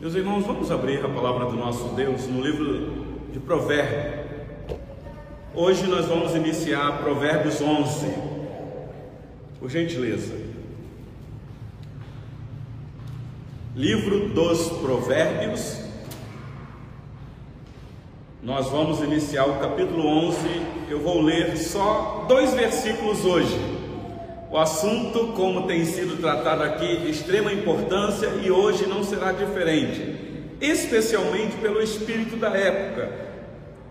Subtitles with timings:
[0.00, 4.26] Meus irmãos, vamos abrir a palavra do nosso Deus no livro de Provérbios.
[5.54, 8.12] Hoje nós vamos iniciar Provérbios 11.
[9.60, 10.34] Por gentileza.
[13.76, 15.80] Livro dos Provérbios.
[18.42, 20.38] Nós vamos iniciar o capítulo 11.
[20.90, 23.73] Eu vou ler só dois versículos hoje.
[24.54, 30.14] O assunto, como tem sido tratado aqui, de extrema importância e hoje não será diferente,
[30.60, 33.10] especialmente pelo espírito da época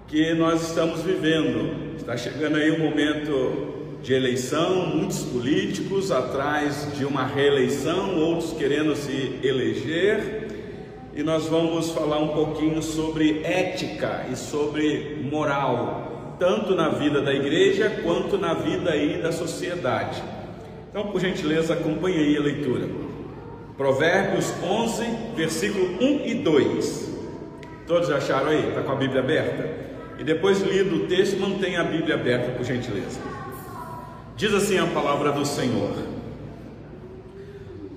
[0.08, 1.98] que nós estamos vivendo.
[1.98, 8.96] Está chegando aí um momento de eleição, muitos políticos atrás de uma reeleição, outros querendo
[8.96, 10.48] se eleger,
[11.14, 17.34] e nós vamos falar um pouquinho sobre ética e sobre moral, tanto na vida da
[17.34, 20.24] igreja quanto na vida aí da sociedade.
[20.94, 22.88] Então, por gentileza, acompanhe aí a leitura.
[23.76, 25.04] Provérbios 11,
[25.36, 27.14] versículo 1 e 2.
[27.88, 28.70] Todos acharam aí?
[28.70, 29.76] Está com a Bíblia aberta?
[30.20, 33.20] E depois lido o texto, mantenha a Bíblia aberta, por gentileza.
[34.38, 35.96] Diz assim a palavra do Senhor: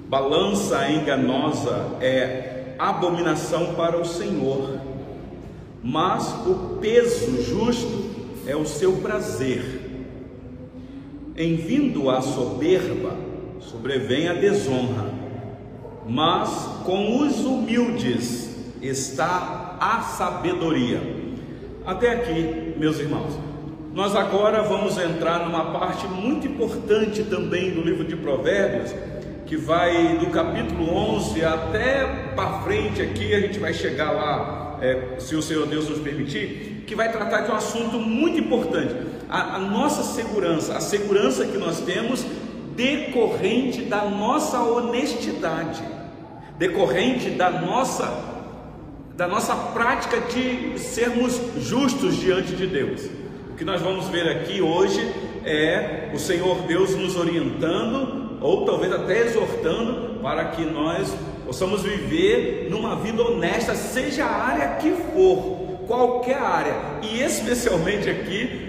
[0.08, 4.80] Balança enganosa é abominação para o Senhor,
[5.84, 8.06] mas o peso justo
[8.46, 9.75] é o seu prazer.
[11.38, 13.14] Em vindo a soberba,
[13.60, 15.12] sobrevém a desonra,
[16.08, 16.48] mas
[16.82, 20.98] com os humildes está a sabedoria.
[21.84, 23.38] Até aqui, meus irmãos.
[23.92, 28.94] Nós agora vamos entrar numa parte muito importante também do livro de Provérbios,
[29.44, 35.16] que vai do capítulo 11 até para frente aqui, a gente vai chegar lá, é,
[35.18, 39.56] se o Senhor Deus nos permitir, que vai tratar de um assunto muito importante a,
[39.56, 42.24] a nossa segurança, a segurança que nós temos
[42.74, 45.82] decorrente da nossa honestidade,
[46.58, 48.34] decorrente da nossa
[49.16, 53.08] da nossa prática de sermos justos diante de Deus.
[53.50, 55.00] O que nós vamos ver aqui hoje
[55.42, 61.16] é o Senhor Deus nos orientando, ou talvez até exortando, para que nós
[61.46, 68.65] possamos viver numa vida honesta, seja a área que for, qualquer área, e especialmente aqui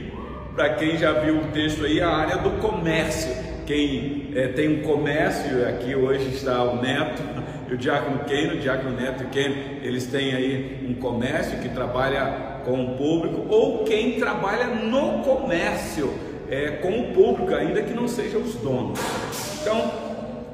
[0.58, 3.32] para quem já viu o texto aí, a área do comércio.
[3.68, 7.22] Quem é, tem um comércio, aqui hoje está o Neto
[7.70, 11.70] e o Diácono Keino, o Diácono Neto e Keino, eles têm aí um comércio que
[11.70, 16.12] trabalha com o público, ou quem trabalha no comércio
[16.50, 19.00] é, com o público, ainda que não sejam os donos.
[19.62, 19.92] Então,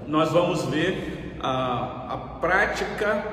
[0.05, 3.23] nós vamos ver a, a prática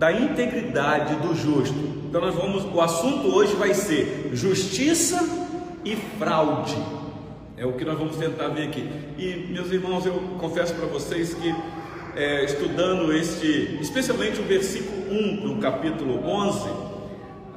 [0.00, 2.02] da integridade do justo.
[2.08, 5.41] Então nós vamos, o assunto hoje vai ser justiça
[5.84, 6.76] e fraude.
[7.56, 8.90] É o que nós vamos tentar ver aqui.
[9.18, 11.54] E, meus irmãos, eu confesso para vocês que,
[12.16, 16.68] é, estudando este, especialmente o versículo 1 do capítulo 11,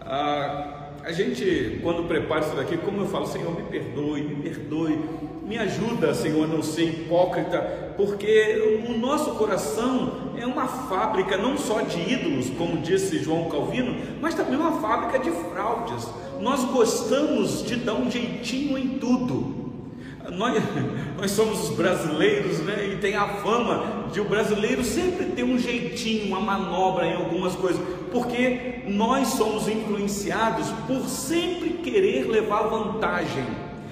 [0.02, 0.75] a,
[1.06, 5.00] a gente, quando prepara isso daqui, como eu falo, Senhor, me perdoe, me perdoe,
[5.44, 11.60] me ajuda, Senhor, a não ser hipócrita, porque o nosso coração é uma fábrica não
[11.60, 16.08] só de ídolos, como disse João Calvino, mas também uma fábrica de fraudes.
[16.42, 19.65] Nós gostamos de dar um jeitinho em tudo.
[20.32, 20.64] Nós,
[21.18, 22.90] nós somos os brasileiros, né?
[22.94, 27.56] E tem a fama de o brasileiro sempre ter um jeitinho, uma manobra em algumas
[27.56, 27.82] coisas,
[28.12, 33.44] porque nós somos influenciados por sempre querer levar vantagem.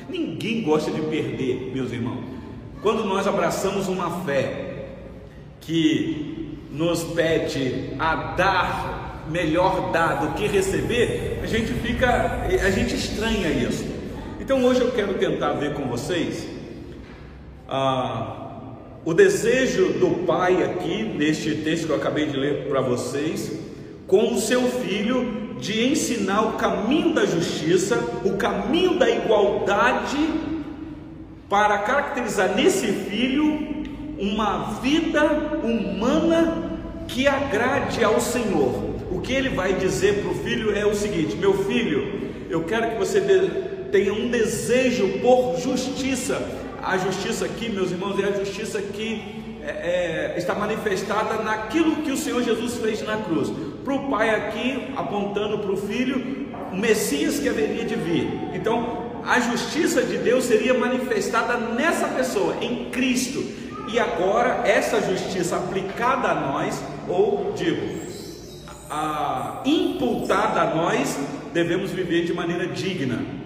[0.09, 2.23] Ninguém gosta de perder, meus irmãos.
[2.81, 4.87] Quando nós abraçamos uma fé
[5.61, 12.95] que nos pede a dar melhor dar do que receber, a gente fica, a gente
[12.95, 13.92] estranha isso.
[14.43, 16.45] Então hoje eu quero tentar ver com vocês
[17.65, 18.73] ah,
[19.05, 23.57] o desejo do pai aqui, neste texto que eu acabei de ler para vocês,
[24.05, 30.17] com o seu filho, de ensinar o caminho da justiça, o caminho da igualdade,
[31.49, 33.85] para caracterizar nesse filho
[34.19, 35.23] uma vida
[35.63, 38.91] humana que agrade ao Senhor.
[39.09, 42.91] O que ele vai dizer para o filho é o seguinte: meu filho, eu quero
[42.91, 43.21] que você
[43.93, 46.41] tenha um desejo por justiça.
[46.81, 49.21] A justiça aqui, meus irmãos, é a justiça que
[49.61, 53.53] é, é, está manifestada naquilo que o Senhor Jesus fez na cruz.
[53.85, 58.27] Para o pai aqui, apontando para o filho, o Messias que haveria de vir.
[58.55, 63.45] Então, a justiça de Deus seria manifestada nessa pessoa, em Cristo.
[63.93, 68.01] E agora, essa justiça aplicada a nós, ou digo,
[68.89, 71.15] a, imputada a nós,
[71.53, 73.42] devemos viver de maneira digna.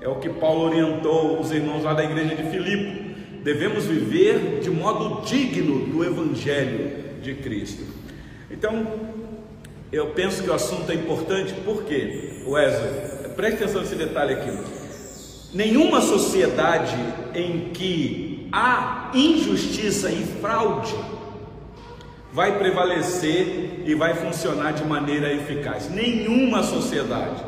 [0.00, 3.16] É o que Paulo orientou os irmãos lá da igreja de Filipe.
[3.42, 7.84] Devemos viver de modo digno do Evangelho de Cristo.
[8.50, 8.86] Então,
[9.90, 12.42] eu penso que o assunto é importante, por quê?
[12.46, 14.50] Wesley, preste atenção nesse detalhe aqui.
[15.54, 16.96] Nenhuma sociedade
[17.34, 20.94] em que há injustiça e fraude
[22.32, 25.90] vai prevalecer e vai funcionar de maneira eficaz.
[25.90, 27.42] Nenhuma sociedade.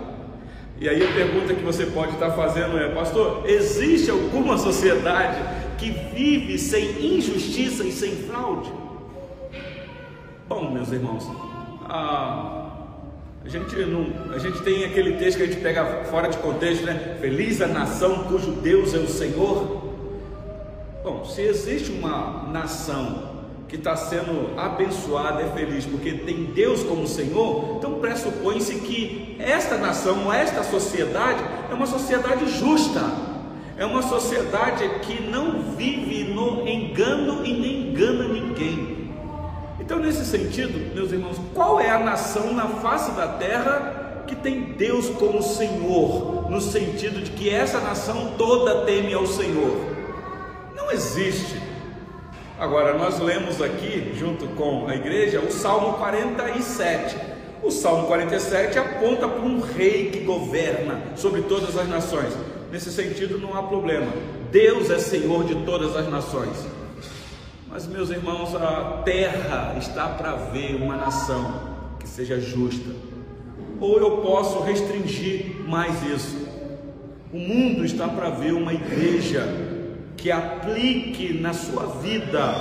[0.80, 5.38] E aí a pergunta que você pode estar fazendo é, pastor, existe alguma sociedade
[5.76, 8.72] que vive sem injustiça e sem fraude?
[10.48, 11.30] Bom, meus irmãos,
[11.84, 12.72] a,
[13.44, 16.86] a, gente não, a gente tem aquele texto que a gente pega fora de contexto,
[16.86, 17.18] né?
[17.20, 19.82] Feliz a nação cujo Deus é o Senhor.
[21.04, 23.29] Bom, se existe uma nação
[23.70, 29.78] que está sendo abençoada, é feliz, porque tem Deus como Senhor, então pressupõe-se que esta
[29.78, 31.40] nação, esta sociedade,
[31.70, 33.00] é uma sociedade justa,
[33.76, 39.08] é uma sociedade que não vive no engano e nem engana ninguém.
[39.78, 44.72] Então, nesse sentido, meus irmãos, qual é a nação na face da terra que tem
[44.72, 49.76] Deus como Senhor, no sentido de que essa nação toda teme ao Senhor?
[50.74, 51.59] Não existe.
[52.60, 57.16] Agora, nós lemos aqui, junto com a igreja, o Salmo 47.
[57.62, 62.36] O Salmo 47 aponta para um rei que governa sobre todas as nações.
[62.70, 64.12] Nesse sentido, não há problema.
[64.52, 66.54] Deus é Senhor de todas as nações.
[67.66, 71.62] Mas, meus irmãos, a terra está para ver uma nação
[71.98, 72.90] que seja justa.
[73.80, 76.46] Ou eu posso restringir mais isso.
[77.32, 79.69] O mundo está para ver uma igreja
[80.20, 82.54] que aplique na sua vida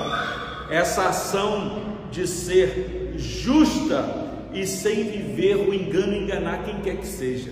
[0.69, 7.51] essa ação de ser justa e sem viver o engano enganar quem quer que seja.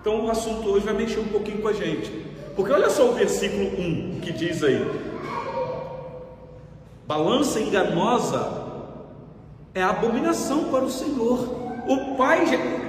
[0.00, 2.10] Então o assunto hoje vai mexer um pouquinho com a gente.
[2.56, 4.84] Porque olha só o versículo 1 que diz aí:
[7.06, 8.62] Balança enganosa
[9.74, 11.62] é abominação para o Senhor.
[11.86, 12.44] O Pai,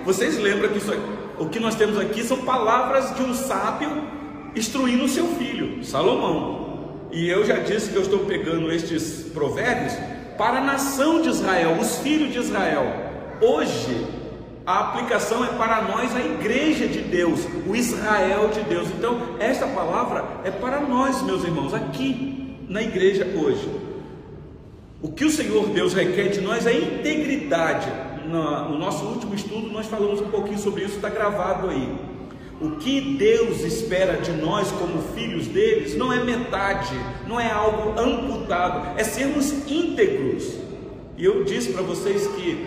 [0.06, 0.92] vocês lembram que isso,
[1.38, 4.23] o que nós temos aqui são palavras de um sábio
[4.56, 6.64] instruindo seu filho, Salomão.
[7.12, 9.94] E eu já disse que eu estou pegando estes provérbios
[10.38, 12.86] para a nação de Israel, os filhos de Israel.
[13.40, 14.08] Hoje,
[14.66, 18.88] a aplicação é para nós, a igreja de Deus, o Israel de Deus.
[18.98, 23.70] Então, esta palavra é para nós, meus irmãos, aqui na igreja hoje.
[25.02, 27.92] O que o Senhor Deus requer de nós é integridade.
[28.26, 31.94] No nosso último estudo, nós falamos um pouquinho sobre isso, está gravado aí.
[32.64, 36.96] O que Deus espera de nós como filhos deles não é metade,
[37.28, 40.60] não é algo amputado, é sermos íntegros.
[41.18, 42.66] E eu disse para vocês que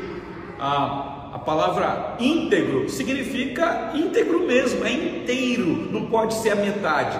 [0.59, 7.19] a, a palavra íntegro significa íntegro mesmo, é inteiro, não pode ser a metade.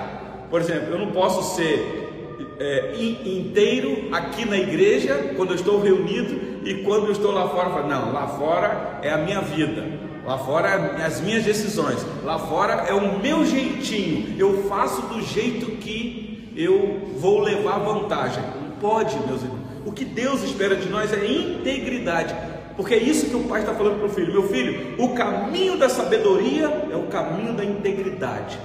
[0.51, 2.07] Por exemplo, eu não posso ser
[2.61, 2.95] é,
[3.25, 8.13] inteiro aqui na igreja quando eu estou reunido e quando eu estou lá fora, não,
[8.13, 9.96] lá fora é a minha vida.
[10.27, 10.69] Lá fora
[10.99, 14.35] é as minhas decisões, lá fora é o meu jeitinho.
[14.37, 18.43] Eu faço do jeito que eu vou levar vantagem.
[18.61, 19.61] Não pode, meus irmãos.
[19.85, 22.35] O que Deus espera de nós é integridade,
[22.77, 25.79] porque é isso que o pai está falando para o filho: meu filho, o caminho
[25.79, 28.59] da sabedoria é o caminho da integridade.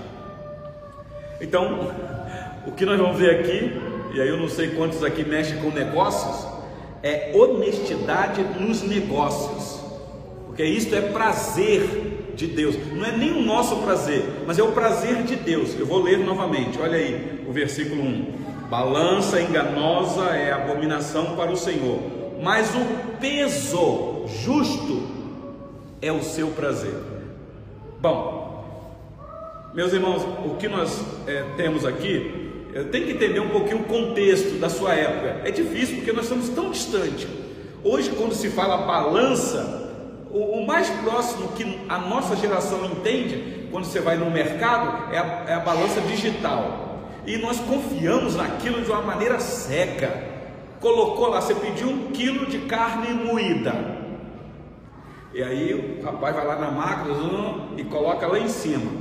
[1.40, 1.94] Então,
[2.66, 3.80] o que nós vamos ver aqui,
[4.16, 6.44] e aí eu não sei quantos aqui mexem com negócios,
[7.04, 9.81] é honestidade nos negócios
[10.52, 14.74] porque isto é prazer de Deus, não é nem o nosso prazer, mas é o
[14.74, 15.80] prazer de Deus.
[15.80, 18.34] Eu vou ler novamente, olha aí o versículo 1:
[18.70, 22.00] Balança enganosa é abominação para o Senhor,
[22.44, 25.08] mas o peso justo
[26.02, 27.00] é o seu prazer.
[28.02, 28.66] Bom,
[29.74, 32.52] meus irmãos, o que nós é, temos aqui,
[32.92, 35.48] tem que entender um pouquinho o contexto da sua época.
[35.48, 37.26] É difícil porque nós estamos tão distantes.
[37.86, 39.81] Hoje, quando se fala balança,
[40.34, 45.18] o, o, mais próximo que a nossa geração entende, quando você vai no mercado, é
[45.18, 47.00] a, é a balança digital.
[47.26, 50.32] E nós confiamos naquilo de uma maneira seca.
[50.80, 53.74] Colocou lá, você pediu um quilo de carne moída.
[55.34, 57.16] E aí o rapaz vai lá na máquina
[57.78, 58.92] e coloca lá em cima.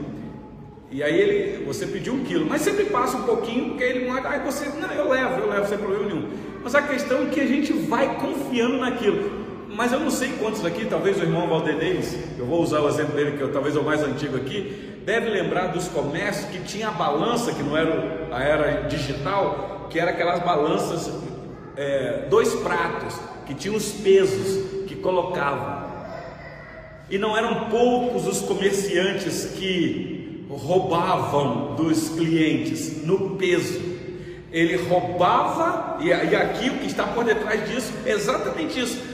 [0.91, 4.21] E aí ele, você pediu um quilo, mas sempre passa um pouquinho, porque ele moe,
[4.25, 6.29] aí você, não, eu levo, eu levo sem problema nenhum.
[6.63, 9.40] Mas a questão é que a gente vai confiando naquilo
[9.81, 13.17] mas eu não sei quantos aqui, talvez o irmão Valdenez, eu vou usar o exemplo
[13.17, 16.89] dele, que eu, talvez é o mais antigo aqui, deve lembrar dos comércios que tinha
[16.89, 21.11] a balança, que não era a era digital, que era aquelas balanças,
[21.79, 25.83] é, dois pratos, que tinham os pesos que colocavam.
[27.09, 33.81] E não eram poucos os comerciantes que roubavam dos clientes no peso.
[34.53, 39.10] Ele roubava, e, aqui o que está por detrás disso é exatamente isso: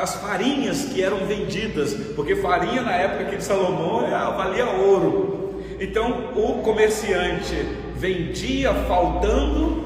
[0.00, 4.00] as farinhas que eram vendidas, porque farinha na época aqui de Salomão
[4.36, 5.62] valia ouro.
[5.80, 7.54] Então o comerciante
[7.96, 9.84] vendia faltando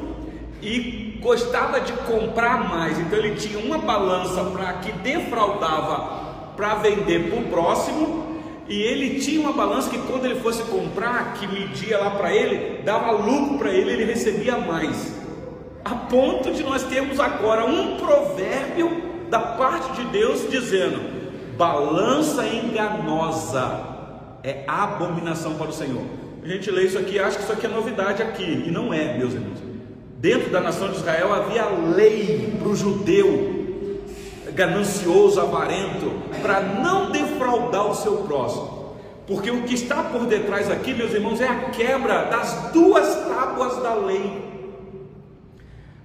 [0.62, 2.98] e gostava de comprar mais.
[2.98, 8.26] Então ele tinha uma balança para que defraudava para vender para o próximo
[8.68, 12.82] e ele tinha uma balança que quando ele fosse comprar, que media lá para ele,
[12.82, 15.14] dava lucro para ele, ele recebia mais.
[15.84, 21.00] A ponto de nós termos agora um provérbio da parte de Deus dizendo:
[21.56, 23.80] balança enganosa
[24.42, 26.04] é abominação para o Senhor.
[26.42, 29.18] A gente lê isso aqui acha que isso aqui é novidade aqui, e não é,
[29.18, 29.58] meus irmãos.
[30.18, 33.56] Dentro da nação de Israel havia lei para o judeu
[34.56, 38.96] ganancioso, avarento, para não defraudar o seu próximo.
[39.26, 43.76] Porque o que está por detrás aqui, meus irmãos, é a quebra das duas tábuas
[43.82, 44.44] da lei.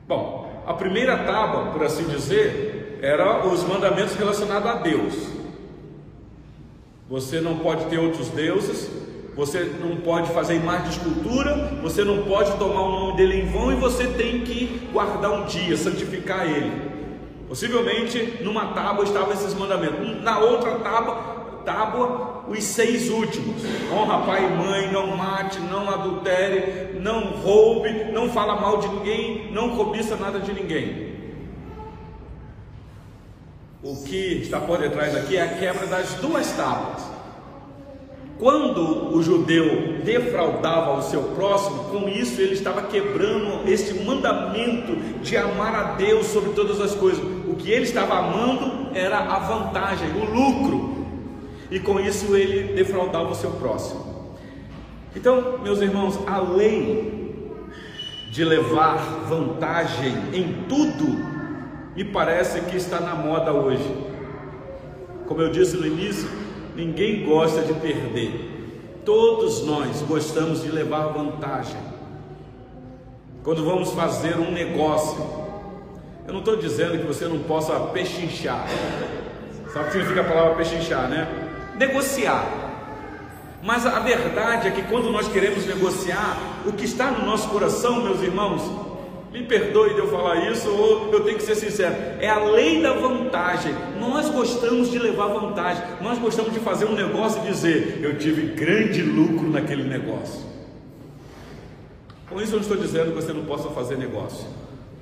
[0.07, 2.70] Bom, a primeira tábua, por assim dizer,
[3.01, 5.13] era os mandamentos relacionados a Deus.
[7.09, 8.89] Você não pode ter outros deuses,
[9.35, 13.45] você não pode fazer imagem de escultura, você não pode tomar o nome dele em
[13.47, 16.91] vão e você tem que guardar um dia, santificar ele.
[17.49, 21.15] Possivelmente numa tábua estavam esses mandamentos, na outra tábua,
[21.65, 28.29] tábua os seis últimos: honra pai e mãe, não mate, não adultere, não roube, não
[28.29, 31.20] fala mal de ninguém, não cobiça nada de ninguém.
[33.83, 37.01] O que está por detrás aqui é a quebra das duas tábuas.
[38.37, 45.37] Quando o judeu defraudava o seu próximo, com isso ele estava quebrando esse mandamento de
[45.37, 50.09] amar a Deus sobre todas as coisas o que ele estava amando era a vantagem,
[50.11, 51.05] o lucro,
[51.69, 54.35] e com isso ele defraudava o seu próximo.
[55.15, 57.19] Então, meus irmãos, a lei
[58.31, 58.95] de levar
[59.27, 61.30] vantagem em tudo,
[61.95, 63.85] me parece que está na moda hoje.
[65.27, 66.29] Como eu disse no início,
[66.75, 69.01] ninguém gosta de perder.
[69.05, 71.77] Todos nós gostamos de levar vantagem.
[73.43, 75.17] Quando vamos fazer um negócio,
[76.27, 78.67] eu não estou dizendo que você não possa pechinchar.
[79.73, 81.27] Sabe o que significa a palavra pechinchar, né?
[81.77, 82.45] Negociar.
[83.63, 88.01] Mas a verdade é que quando nós queremos negociar, o que está no nosso coração,
[88.01, 88.61] meus irmãos,
[89.31, 92.81] me perdoe de eu falar isso, ou eu tenho que ser sincero, é a lei
[92.81, 93.73] da vantagem.
[93.97, 98.53] Nós gostamos de levar vantagem, nós gostamos de fazer um negócio e dizer, eu tive
[98.53, 100.41] grande lucro naquele negócio.
[102.29, 104.45] Com isso eu não estou dizendo que você não possa fazer negócio.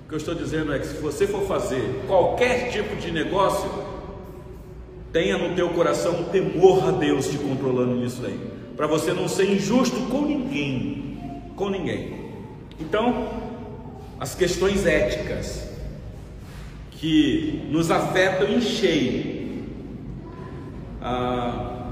[0.05, 3.69] O que eu estou dizendo é que se você for fazer qualquer tipo de negócio,
[5.11, 8.39] tenha no teu coração um temor a Deus te controlando nisso aí,
[8.77, 11.17] para você não ser injusto com ninguém,
[11.55, 12.29] com ninguém.
[12.79, 13.48] Então,
[14.19, 15.69] as questões éticas
[16.91, 19.63] que nos afetam em cheio,
[21.01, 21.87] ah,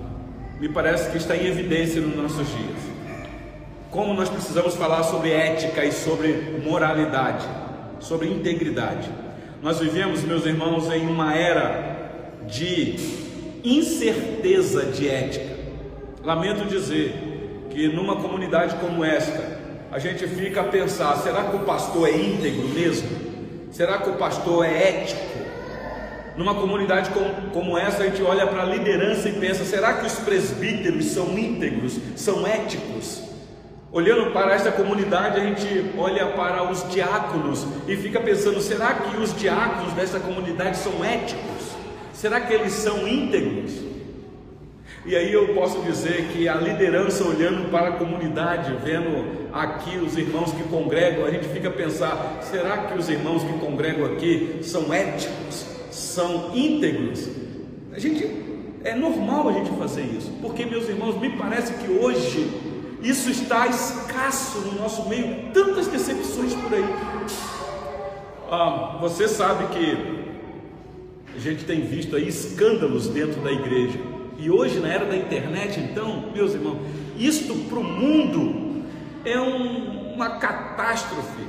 [0.60, 2.78] me parece que está em evidência nos nossos dias.
[3.90, 7.48] Como nós precisamos falar sobre ética e sobre moralidade
[8.00, 9.10] sobre integridade.
[9.62, 12.96] Nós vivemos, meus irmãos, em uma era de
[13.64, 15.58] incerteza de ética.
[16.24, 19.57] Lamento dizer que numa comunidade como esta,
[19.92, 23.10] a gente fica a pensar: será que o pastor é íntegro mesmo?
[23.72, 25.38] Será que o pastor é ético?
[26.36, 30.06] Numa comunidade como, como essa, a gente olha para a liderança e pensa: será que
[30.06, 33.24] os presbíteros são íntegros, são éticos?
[33.92, 39.18] Olhando para esta comunidade, a gente olha para os diáconos e fica pensando: será que
[39.18, 41.76] os diáconos dessa comunidade são éticos?
[42.14, 43.97] Será que eles são íntegros?
[45.06, 50.18] E aí eu posso dizer que a liderança olhando para a comunidade, vendo aqui os
[50.18, 54.60] irmãos que congregam, a gente fica a pensar: será que os irmãos que congregam aqui
[54.62, 57.30] são éticos, são íntegros?
[57.94, 58.30] A gente
[58.84, 62.50] é normal a gente fazer isso, porque meus irmãos, me parece que hoje
[63.02, 66.86] isso está escasso no nosso meio, tantas decepções por aí.
[68.50, 70.18] Ah, você sabe que
[71.36, 74.00] a gente tem visto aí escândalos dentro da igreja.
[74.38, 76.78] E hoje, na era da internet, então, meus irmãos,
[77.18, 78.84] isto para o mundo
[79.26, 81.44] é um, uma catástrofe,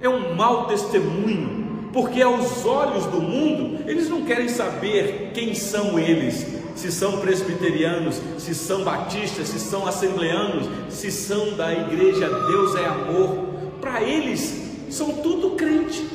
[0.00, 5.98] é um mau testemunho, porque aos olhos do mundo, eles não querem saber quem são
[5.98, 12.76] eles, se são presbiterianos, se são batistas, se são assembleanos, se são da igreja Deus
[12.76, 13.48] é amor,
[13.80, 16.06] para eles são tudo crente.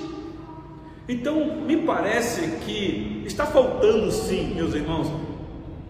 [1.07, 5.11] Então, me parece que está faltando sim, meus irmãos,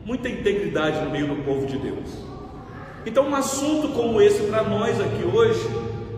[0.05, 2.09] muita integridade no meio do povo de Deus.
[3.05, 5.67] Então, um assunto como esse para nós aqui hoje,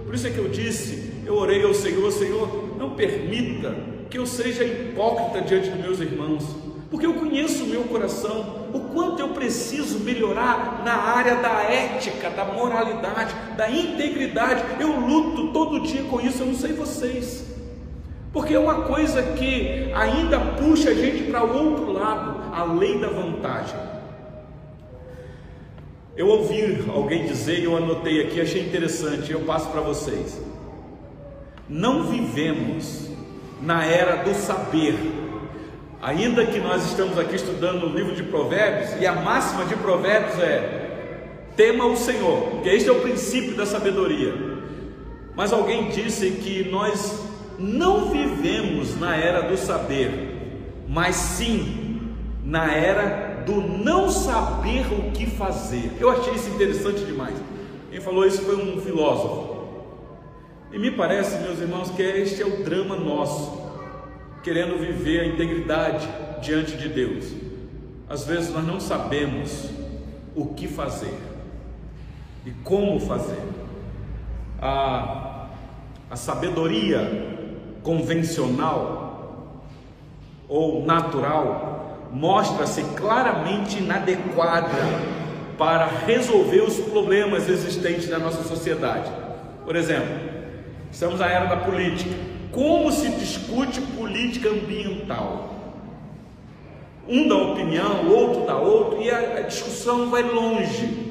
[0.05, 3.75] por isso é que eu disse, eu orei ao Senhor, Senhor, não permita
[4.09, 6.45] que eu seja hipócrita diante dos meus irmãos,
[6.89, 12.29] porque eu conheço o meu coração, o quanto eu preciso melhorar na área da ética,
[12.29, 14.63] da moralidade, da integridade.
[14.79, 17.54] Eu luto todo dia com isso, eu não sei vocês.
[18.35, 22.99] Porque é uma coisa que ainda puxa a gente para o outro lado, a lei
[22.99, 23.79] da vantagem.
[26.17, 30.37] Eu ouvi alguém dizer, eu anotei aqui, achei interessante, eu passo para vocês.
[31.69, 33.09] Não vivemos
[33.61, 34.97] na era do saber.
[36.01, 40.37] Ainda que nós estamos aqui estudando o livro de Provérbios, e a máxima de Provérbios
[40.39, 44.33] é: tema o Senhor, porque este é o princípio da sabedoria.
[45.37, 47.24] Mas alguém disse que nós
[47.59, 52.11] não vivemos na era do saber, mas sim
[52.43, 55.91] na era do não saber o que fazer.
[55.99, 57.35] Eu achei isso interessante demais.
[57.89, 59.55] Quem falou isso foi um filósofo.
[60.71, 63.61] E me parece, meus irmãos, que este é o drama nosso,
[64.43, 66.07] querendo viver a integridade
[66.41, 67.31] diante de Deus.
[68.09, 69.69] Às vezes nós não sabemos
[70.35, 71.17] o que fazer
[72.45, 73.41] e como fazer.
[74.61, 75.47] A,
[76.09, 77.44] a sabedoria
[77.85, 79.53] convencional
[80.49, 84.69] ou natural mostra-se claramente inadequada
[85.57, 89.09] para resolver os problemas existentes na nossa sociedade.
[89.63, 90.19] Por exemplo,
[90.91, 92.13] estamos na era da política.
[92.51, 95.53] Como se discute política ambiental?
[97.07, 101.04] Um dá opinião, o outro dá outro, e a, a discussão vai longe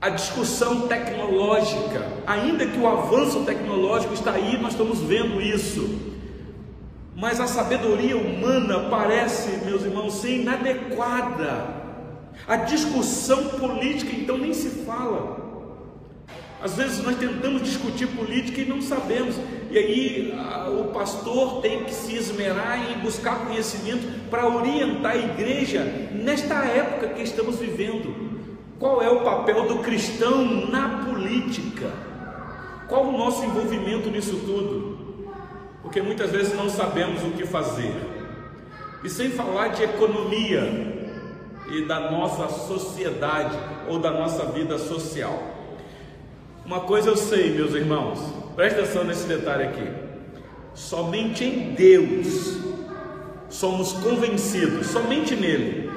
[0.00, 6.10] a discussão tecnológica, ainda que o avanço tecnológico está aí, nós estamos vendo isso.
[7.14, 11.80] Mas a sabedoria humana parece, meus irmãos, ser inadequada.
[12.48, 15.38] A discussão política, então, nem se fala.
[16.62, 19.36] Às vezes nós tentamos discutir política e não sabemos,
[19.70, 20.34] e aí
[20.78, 27.08] o pastor tem que se esmerar em buscar conhecimento para orientar a igreja nesta época
[27.08, 28.29] que estamos vivendo.
[28.80, 31.92] Qual é o papel do cristão na política?
[32.88, 35.26] Qual o nosso envolvimento nisso tudo?
[35.82, 37.94] Porque muitas vezes não sabemos o que fazer.
[39.04, 41.10] E sem falar de economia
[41.70, 43.54] e da nossa sociedade
[43.86, 45.38] ou da nossa vida social.
[46.64, 48.18] Uma coisa eu sei, meus irmãos,
[48.56, 49.88] presta atenção nesse detalhe aqui.
[50.72, 52.58] Somente em Deus
[53.50, 55.89] somos convencidos, somente nele,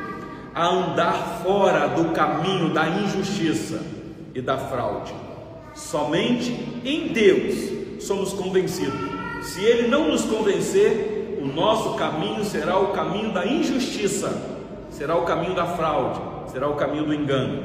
[0.54, 3.82] a andar fora do caminho da injustiça
[4.36, 5.14] e da fraude.
[5.74, 6.52] Somente
[6.86, 9.00] em Deus somos convencidos.
[9.42, 14.42] Se Ele não nos convencer, o nosso caminho será o caminho da injustiça,
[14.90, 17.64] será o caminho da fraude, será o caminho do engano.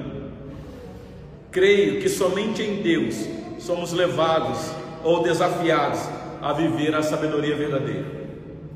[1.51, 3.17] Creio que somente em Deus
[3.59, 4.71] somos levados
[5.05, 6.01] ou desafiados
[6.41, 8.18] a viver a sabedoria verdadeira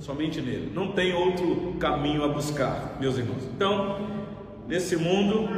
[0.02, 0.70] somente nele.
[0.74, 3.44] Não tem outro caminho a buscar, meus irmãos.
[3.54, 4.00] Então,
[4.66, 5.48] nesse mundo,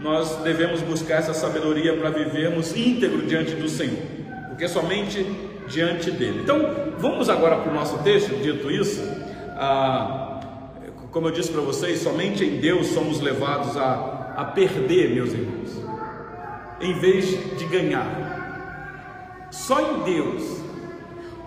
[0.00, 4.02] nós devemos buscar essa sabedoria para vivermos íntegro diante do Senhor,
[4.48, 5.24] porque somente
[5.68, 6.40] diante dele.
[6.42, 8.34] Então, vamos agora para o nosso texto.
[8.42, 9.02] Dito isso,
[11.10, 15.84] como eu disse para vocês, somente em Deus somos levados a, a perder, meus irmãos,
[16.80, 19.48] em vez de ganhar.
[19.50, 20.69] Só em Deus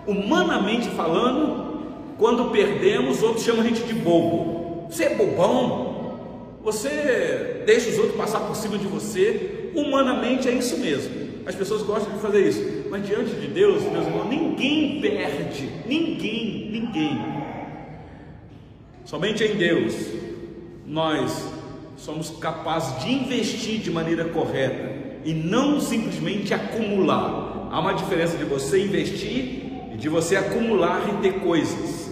[0.06, 1.82] Humanamente falando,
[2.18, 4.86] quando perdemos, outros chamam a gente de bobo.
[4.90, 5.94] Você é bobão?
[6.62, 9.70] Você deixa os outros passar por cima de você?
[9.74, 11.24] Humanamente é isso mesmo.
[11.46, 12.84] As pessoas gostam de fazer isso.
[12.90, 15.68] Mas diante de Deus, meus irmãos, ninguém perde.
[15.86, 17.20] Ninguém, ninguém.
[19.04, 19.94] Somente em Deus
[20.86, 21.50] nós
[21.96, 24.92] somos capazes de investir de maneira correta
[25.24, 27.68] e não simplesmente acumular.
[27.70, 29.63] Há uma diferença de você investir
[29.94, 32.10] e de você acumular e ter coisas,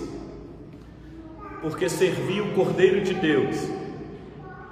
[1.61, 3.57] porque servir o Cordeiro de Deus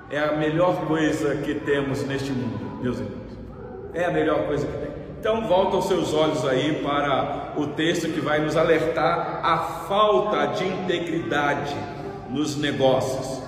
[0.09, 3.21] é a melhor coisa que temos neste mundo, meus irmãos.
[3.93, 4.91] É a melhor coisa que tem.
[5.19, 10.47] Então, volta os seus olhos aí para o texto que vai nos alertar a falta
[10.47, 11.75] de integridade
[12.31, 13.43] nos negócios.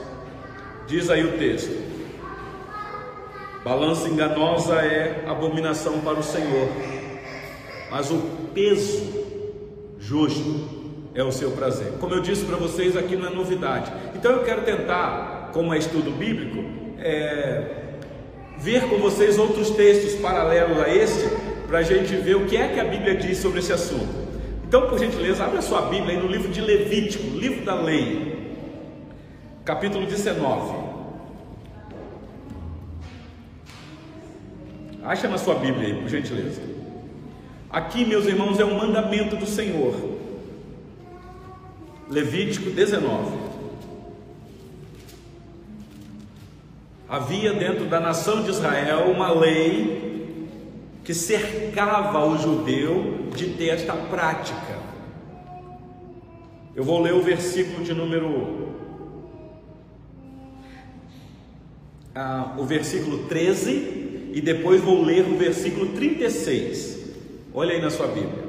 [0.88, 1.72] Diz aí o texto:
[3.64, 6.68] balança enganosa é abominação para o Senhor,
[7.90, 8.18] mas o
[8.52, 9.21] peso
[10.02, 10.82] justo
[11.14, 11.92] é o seu prazer.
[12.00, 13.92] Como eu disse para vocês, aqui não é novidade.
[14.14, 16.64] Então eu quero tentar, como é estudo bíblico,
[16.98, 17.98] é,
[18.58, 21.28] ver com vocês outros textos paralelos a este,
[21.66, 24.22] para a gente ver o que é que a Bíblia diz sobre esse assunto.
[24.66, 28.56] Então, por gentileza, abre a sua Bíblia aí no livro de Levítico, livro da lei,
[29.64, 30.82] capítulo 19.
[35.04, 36.71] Acha na sua Bíblia aí, por gentileza.
[37.72, 39.94] Aqui, meus irmãos, é um mandamento do Senhor.
[42.06, 43.34] Levítico 19.
[47.08, 50.48] Havia dentro da nação de Israel uma lei
[51.02, 54.78] que cercava o judeu de ter esta prática.
[56.76, 58.68] Eu vou ler o versículo de número.
[62.14, 67.01] Ah, o versículo 13 e depois vou ler o versículo 36.
[67.54, 68.44] Olha aí na sua Bíblia.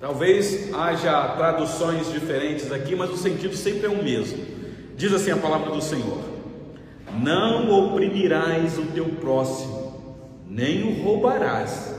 [0.00, 4.42] Talvez haja traduções diferentes aqui, mas o sentido sempre é o mesmo.
[4.96, 6.18] Diz assim a palavra do Senhor:
[7.20, 10.00] Não oprimirás o teu próximo,
[10.48, 11.94] nem o roubarás.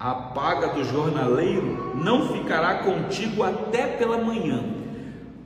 [0.00, 4.64] A paga do jornaleiro não ficará contigo até pela manhã.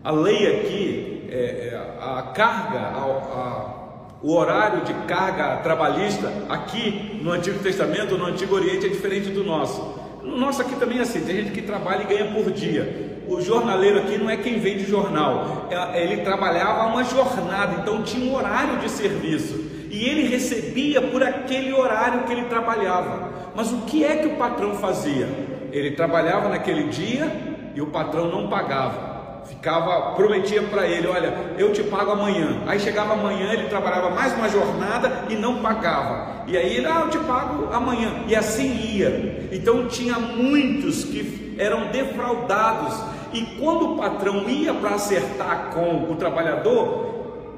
[0.02, 3.79] A lei aqui, é, é, a carga, a, a
[4.22, 9.42] o horário de carga trabalhista aqui no Antigo Testamento, no Antigo Oriente, é diferente do
[9.42, 9.98] nosso.
[10.22, 13.22] No nosso aqui também é assim, tem gente que trabalha e ganha por dia.
[13.26, 18.30] O jornaleiro aqui não é quem vende jornal, é, ele trabalhava uma jornada, então tinha
[18.30, 19.70] um horário de serviço.
[19.90, 23.30] E ele recebia por aquele horário que ele trabalhava.
[23.54, 25.28] Mas o que é que o patrão fazia?
[25.72, 27.30] Ele trabalhava naquele dia
[27.74, 29.09] e o patrão não pagava
[29.50, 32.62] ficava, prometia para ele, olha, eu te pago amanhã.
[32.66, 36.44] Aí chegava amanhã, ele trabalhava mais uma jornada e não pagava.
[36.46, 38.24] E aí ele, ah, eu te pago amanhã.
[38.26, 39.48] E assim ia.
[39.52, 42.94] Então tinha muitos que eram defraudados.
[43.32, 47.10] E quando o patrão ia para acertar com o trabalhador,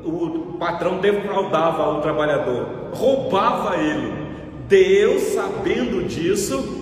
[0.04, 4.22] o patrão defraudava o trabalhador, roubava ele.
[4.66, 6.81] Deus, sabendo disso,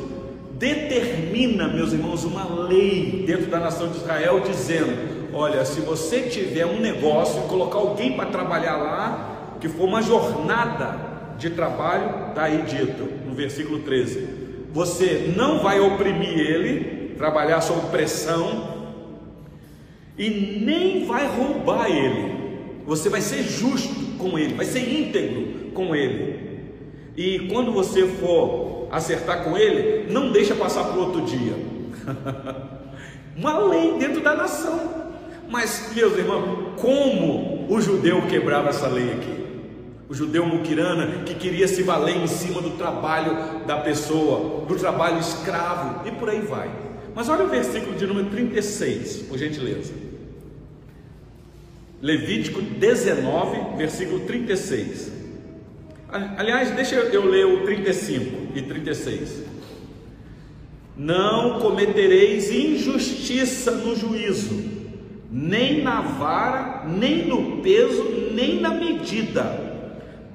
[0.60, 6.66] determina, meus irmãos, uma lei dentro da nação de Israel dizendo: olha, se você tiver
[6.66, 12.44] um negócio e colocar alguém para trabalhar lá, que for uma jornada de trabalho, está
[12.44, 14.28] aí dito no versículo 13:
[14.70, 18.92] você não vai oprimir ele, trabalhar sob pressão,
[20.18, 20.28] e
[20.62, 22.34] nem vai roubar ele,
[22.84, 26.50] você vai ser justo com ele, vai ser íntegro com ele.
[27.16, 31.54] E quando você for acertar com ele, não deixa passar para o outro dia.
[33.36, 35.10] Uma lei dentro da nação.
[35.48, 39.40] Mas, meus irmãos, como o judeu quebrava essa lei aqui?
[40.08, 45.18] O judeu muquirana que queria se valer em cima do trabalho da pessoa, do trabalho
[45.18, 46.70] escravo e por aí vai.
[47.14, 49.92] Mas olha o versículo de número 36, por gentileza.
[52.02, 55.12] Levítico 19, versículo 36.
[56.36, 59.44] Aliás, deixa eu ler o 35 e 36.
[60.96, 64.62] Não cometereis injustiça no juízo,
[65.30, 69.58] nem na vara, nem no peso, nem na medida.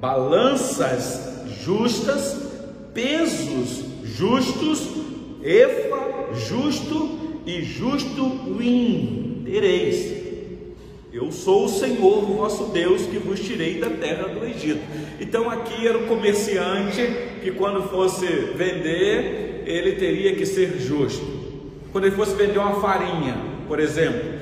[0.00, 2.50] Balanças justas,
[2.92, 4.88] pesos justos,
[5.42, 10.25] efa justo e justo win tereis
[11.16, 14.82] eu sou o Senhor, vosso Deus, que vos tirei da terra do Egito.
[15.18, 17.00] Então aqui era o comerciante
[17.42, 21.24] que quando fosse vender, ele teria que ser justo.
[21.90, 23.34] Quando ele fosse vender uma farinha,
[23.66, 24.36] por exemplo,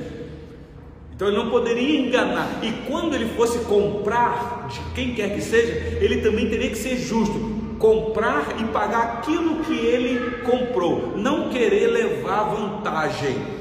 [1.15, 2.59] então ele não poderia enganar.
[2.61, 6.97] E quando ele fosse comprar de quem quer que seja, ele também teria que ser
[6.97, 7.55] justo.
[7.79, 13.54] Comprar e pagar aquilo que ele comprou, não querer levar vantagem.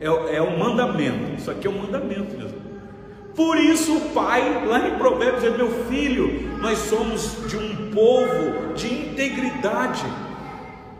[0.00, 1.34] É, é um mandamento.
[1.36, 2.58] Isso aqui é um mandamento mesmo.
[3.36, 8.74] Por isso o pai, lá em Provérbios, diz: Meu filho, nós somos de um povo
[8.74, 10.04] de integridade.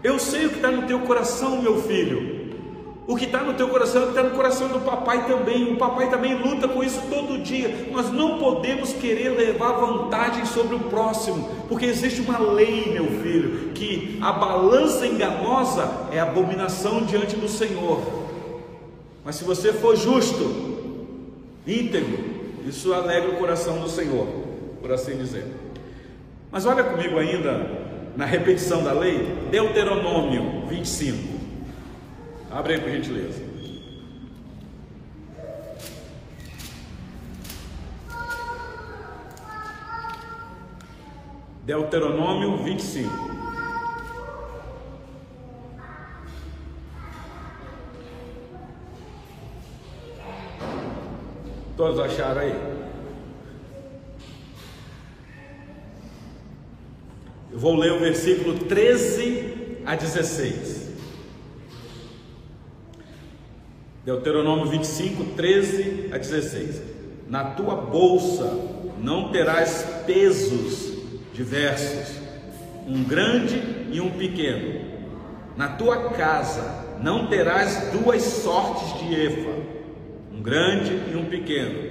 [0.03, 2.41] Eu sei o que está no teu coração, meu filho.
[3.07, 5.73] O que está no teu coração é o que está no coração do papai também.
[5.73, 7.89] O papai também luta com isso todo dia.
[7.91, 13.73] Nós não podemos querer levar vantagem sobre o próximo, porque existe uma lei, meu filho,
[13.75, 18.20] que a balança enganosa é abominação diante do Senhor.
[19.25, 20.43] Mas se você for justo,
[21.67, 22.19] íntegro,
[22.67, 24.27] isso alegra o coração do Senhor,
[24.81, 25.47] por assim dizer.
[26.51, 27.67] Mas olha comigo ainda
[28.17, 29.19] na repetição da lei,
[29.51, 31.41] Deuteronômio 25.
[32.51, 33.51] Abre aí por gentileza.
[41.65, 43.40] Deuteronômio 25.
[51.81, 52.55] Todos acharam aí?
[57.51, 60.91] Eu vou ler o versículo 13 a 16.
[64.05, 66.83] Deuteronômio 25, 13 a 16.
[67.27, 68.45] Na tua bolsa
[68.99, 70.93] não terás pesos
[71.33, 72.15] diversos,
[72.87, 74.85] um grande e um pequeno,
[75.57, 79.80] Na tua casa não terás duas sortes de efa,
[80.41, 81.91] um grande e um pequeno.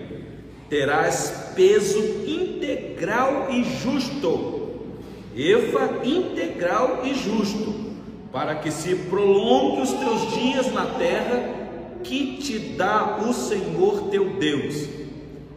[0.67, 4.71] Terás peso integral e justo,
[5.35, 7.73] efa integral e justo,
[8.31, 11.57] para que se prolongue os teus dias na terra
[12.03, 14.87] que te dá o Senhor teu Deus,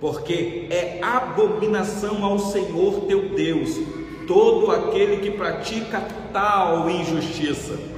[0.00, 3.78] porque é abominação ao Senhor teu Deus
[4.26, 6.00] todo aquele que pratica
[6.32, 7.91] tal injustiça.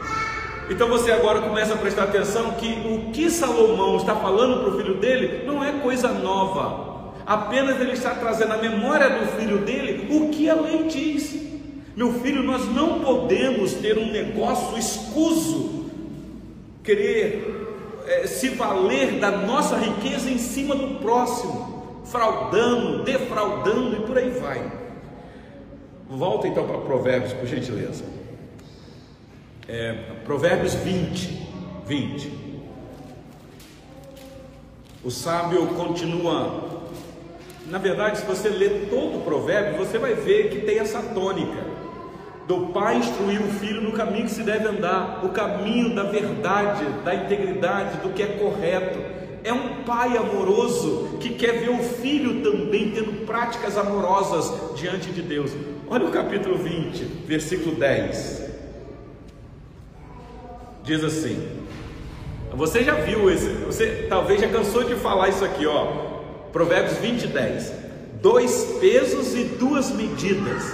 [0.71, 4.77] Então você agora começa a prestar atenção que o que Salomão está falando para o
[4.79, 10.09] filho dele não é coisa nova, apenas ele está trazendo à memória do filho dele
[10.11, 11.35] o que a lei diz.
[11.95, 15.85] Meu filho, nós não podemos ter um negócio escuso,
[16.83, 24.17] querer é, se valer da nossa riqueza em cima do próximo, fraudando, defraudando e por
[24.19, 24.73] aí vai.
[26.09, 28.05] Volta então para Provérbios, por gentileza.
[29.67, 31.49] É, provérbios 20,
[31.87, 32.33] 20.
[35.03, 36.83] O sábio continua.
[37.67, 41.65] Na verdade, se você ler todo o provérbio, você vai ver que tem essa tônica
[42.47, 46.85] do pai instruir o filho no caminho que se deve andar, o caminho da verdade,
[47.03, 48.99] da integridade, do que é correto.
[49.43, 55.23] É um pai amoroso que quer ver o filho também tendo práticas amorosas diante de
[55.23, 55.53] Deus.
[55.89, 58.54] Olha o capítulo 20, versículo 10
[60.85, 61.49] diz assim:
[62.53, 66.15] Você já viu esse, você talvez já cansou de falar isso aqui, ó.
[66.53, 67.73] Provérbios 20, 10.
[68.23, 70.73] Dois pesos e duas medidas,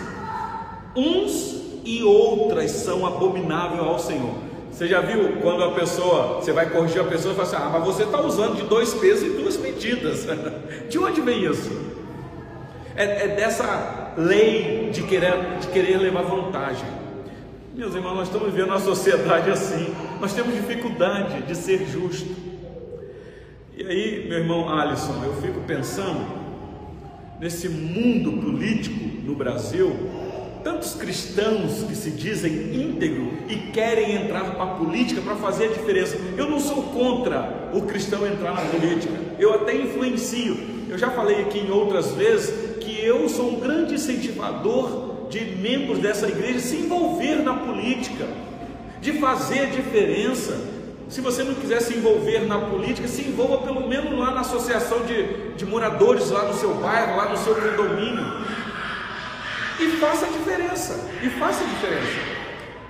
[0.94, 4.34] uns e outras são abomináveis ao Senhor.
[4.70, 7.70] Você já viu quando a pessoa, você vai corrigir a pessoa e fala assim: Ah,
[7.72, 10.26] mas você está usando de dois pesos e duas medidas.
[10.88, 11.70] De onde vem isso?
[12.96, 16.99] É, é dessa lei de querer, de querer levar vantagem.
[17.80, 19.86] Meus irmãos, nós estamos vivendo uma sociedade assim,
[20.20, 22.28] nós temos dificuldade de ser justo.
[23.74, 26.26] E aí, meu irmão Alisson, eu fico pensando
[27.40, 29.96] nesse mundo político no Brasil,
[30.62, 35.72] tantos cristãos que se dizem íntegro e querem entrar para a política para fazer a
[35.72, 36.18] diferença.
[36.36, 40.54] Eu não sou contra o cristão entrar na política, eu até influencio.
[40.86, 46.00] Eu já falei aqui em outras vezes que eu sou um grande incentivador de membros
[46.00, 48.26] dessa igreja se envolver na política,
[49.00, 50.68] de fazer diferença.
[51.08, 55.04] Se você não quiser se envolver na política, se envolva pelo menos lá na associação
[55.06, 58.24] de, de moradores, lá no seu bairro, lá no seu condomínio.
[59.80, 61.08] E faça diferença.
[61.22, 62.18] E faça diferença.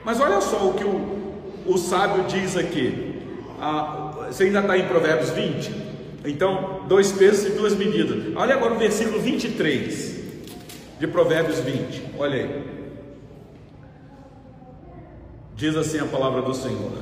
[0.04, 1.34] Mas olha só o que o,
[1.66, 3.14] o sábio diz aqui.
[3.60, 5.90] Ah, você ainda está em Provérbios 20?
[6.24, 8.34] Então, dois pesos e duas medidas.
[8.36, 10.19] Olha agora o versículo 23
[11.00, 12.10] de Provérbios 20.
[12.18, 12.64] Olha aí.
[15.56, 16.92] Diz assim a palavra do Senhor: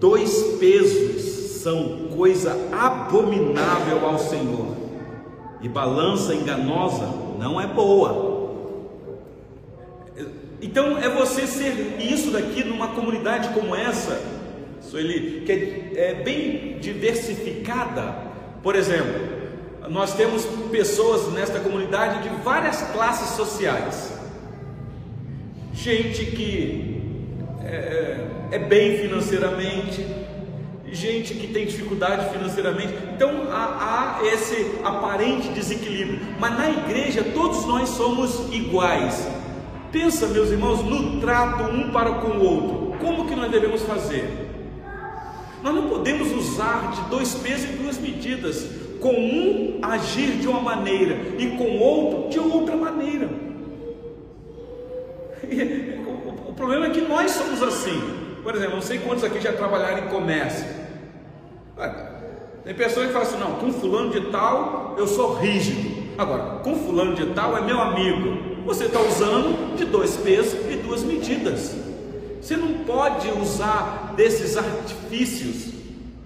[0.00, 1.22] Dois pesos
[1.62, 4.76] são coisa abominável ao Senhor,
[5.62, 8.34] e balança enganosa não é boa.
[10.60, 14.20] Então é você ser isso daqui numa comunidade como essa,
[14.80, 18.26] Sueli, que é, é bem diversificada.
[18.64, 19.35] Por exemplo,
[19.88, 24.12] nós temos pessoas nesta comunidade de várias classes sociais.
[25.72, 27.02] Gente que
[27.62, 30.06] é, é bem financeiramente,
[30.90, 32.94] gente que tem dificuldade financeiramente.
[33.14, 36.20] Então há, há, esse aparente desequilíbrio.
[36.38, 39.28] Mas na igreja todos nós somos iguais.
[39.92, 42.98] Pensa, meus irmãos, no trato um para com o outro.
[42.98, 44.46] Como que nós devemos fazer?
[45.62, 50.60] Nós não podemos usar de dois pesos e duas medidas com um agir de uma
[50.60, 53.28] maneira e com outro de outra maneira.
[56.48, 58.00] o, problema é que nós somos assim.
[58.42, 60.66] Por exemplo, não sei quantos aqui já trabalharam em comércio.
[62.64, 66.06] Tem pessoas que falam assim: não, com fulano de tal eu sou rígido.
[66.18, 68.56] Agora, com fulano de tal é meu amigo.
[68.64, 71.74] Você está usando de dois pesos e duas medidas.
[72.40, 75.75] Você não pode usar desses artifícios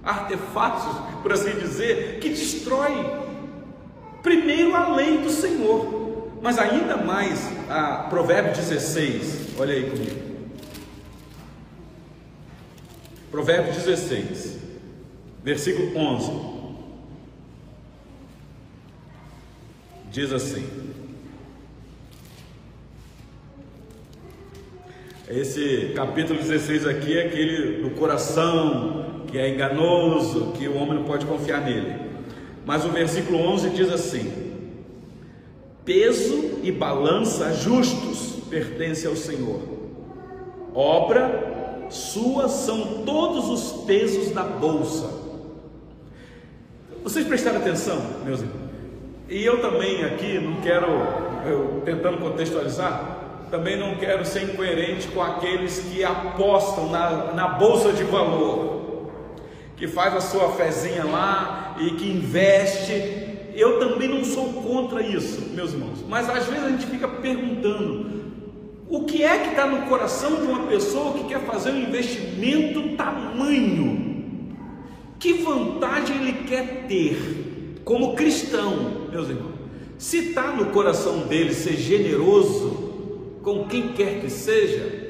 [0.02, 0.84] artefatos,
[1.22, 3.20] por assim dizer, que destrói
[4.22, 9.58] primeiro a lei do Senhor, mas ainda mais a Provérbio 16.
[9.58, 10.30] Olha aí comigo.
[13.30, 14.58] Provérbio 16,
[15.44, 16.50] versículo 11.
[20.10, 20.66] Diz assim:
[25.28, 31.04] Esse capítulo 16 aqui é aquele do coração, que é enganoso, que o homem não
[31.04, 31.94] pode confiar nele.
[32.66, 34.32] Mas o versículo 11 diz assim:
[35.84, 39.60] Peso e balança justos pertence ao Senhor,
[40.74, 41.50] obra
[41.90, 45.10] suas são todos os pesos da bolsa.
[47.02, 48.70] Vocês prestaram atenção, meus irmãos?
[49.28, 50.86] E eu também aqui não quero,
[51.46, 53.18] eu, tentando contextualizar,
[53.50, 58.79] também não quero ser incoerente com aqueles que apostam na, na bolsa de valor,
[59.80, 63.28] que faz a sua fezinha lá e que investe.
[63.54, 68.20] Eu também não sou contra isso, meus irmãos, mas às vezes a gente fica perguntando:
[68.86, 72.94] o que é que está no coração de uma pessoa que quer fazer um investimento
[72.94, 74.08] tamanho?
[75.18, 79.54] Que vantagem ele quer ter como cristão, meus irmãos?
[79.96, 85.08] Se está no coração dele ser generoso com quem quer que seja,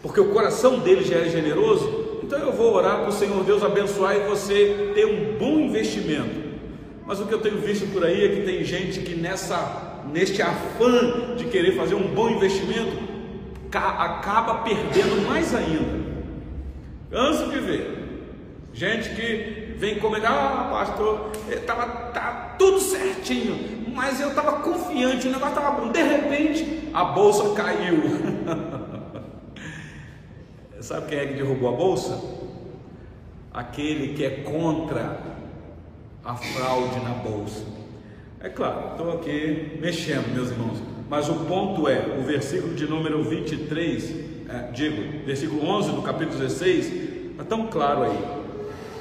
[0.00, 2.01] porque o coração dele já é generoso,
[2.34, 6.40] então eu vou orar para o Senhor Deus abençoar e você ter um bom investimento.
[7.04, 10.40] Mas o que eu tenho visto por aí é que tem gente que nessa, neste
[10.40, 12.96] afã de querer fazer um bom investimento,
[13.70, 16.00] acaba perdendo mais ainda.
[17.10, 17.98] Canso de ver
[18.72, 25.30] Gente que vem comigo, ah, pastor, estava tá tudo certinho, mas eu estava confiante, o
[25.30, 25.92] negócio estava bom.
[25.92, 28.00] De repente, a bolsa caiu.
[30.82, 32.20] Sabe quem é que derrubou a bolsa?
[33.54, 35.20] Aquele que é contra
[36.24, 37.64] a fraude na bolsa.
[38.40, 43.22] É claro, estou aqui mexendo, meus irmãos, mas o ponto é: o versículo de número
[43.22, 44.10] 23,
[44.48, 48.42] é, digo, versículo 11 do capítulo 16, está tão claro aí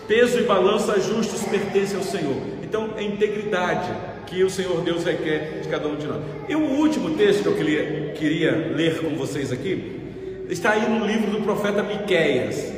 [0.07, 2.35] Peso e balança justos pertencem ao Senhor.
[2.61, 3.89] Então, é integridade
[4.27, 6.21] que o Senhor Deus requer de cada um de nós.
[6.47, 10.00] E o último texto que eu queria, queria ler com vocês aqui
[10.53, 12.71] está aí no livro do profeta Miqueias.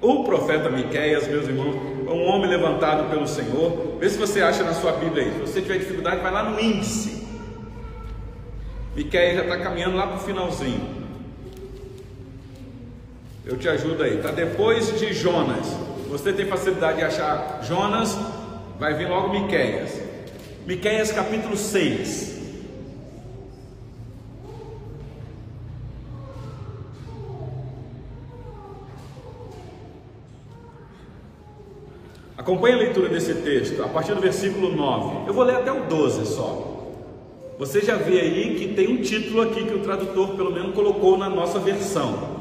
[0.00, 3.96] O profeta Miqueias, meus irmãos, é um homem levantado pelo Senhor.
[3.98, 5.32] Vê se você acha na sua Bíblia aí.
[5.32, 7.26] Se você tiver dificuldade, vai lá no índice.
[8.94, 11.00] Miqueias já está caminhando lá para o finalzinho.
[13.46, 14.16] Eu te ajudo aí.
[14.16, 15.66] Está depois de Jonas.
[16.08, 18.18] Você tem facilidade de achar Jonas,
[18.78, 20.00] vai vir logo Miqueias.
[20.66, 22.39] Miqueias capítulo 6.
[32.40, 35.28] Acompanhe a leitura desse texto, a partir do versículo 9.
[35.28, 36.86] Eu vou ler até o 12 só.
[37.58, 41.18] Você já vê aí que tem um título aqui que o tradutor, pelo menos, colocou
[41.18, 42.40] na nossa versão.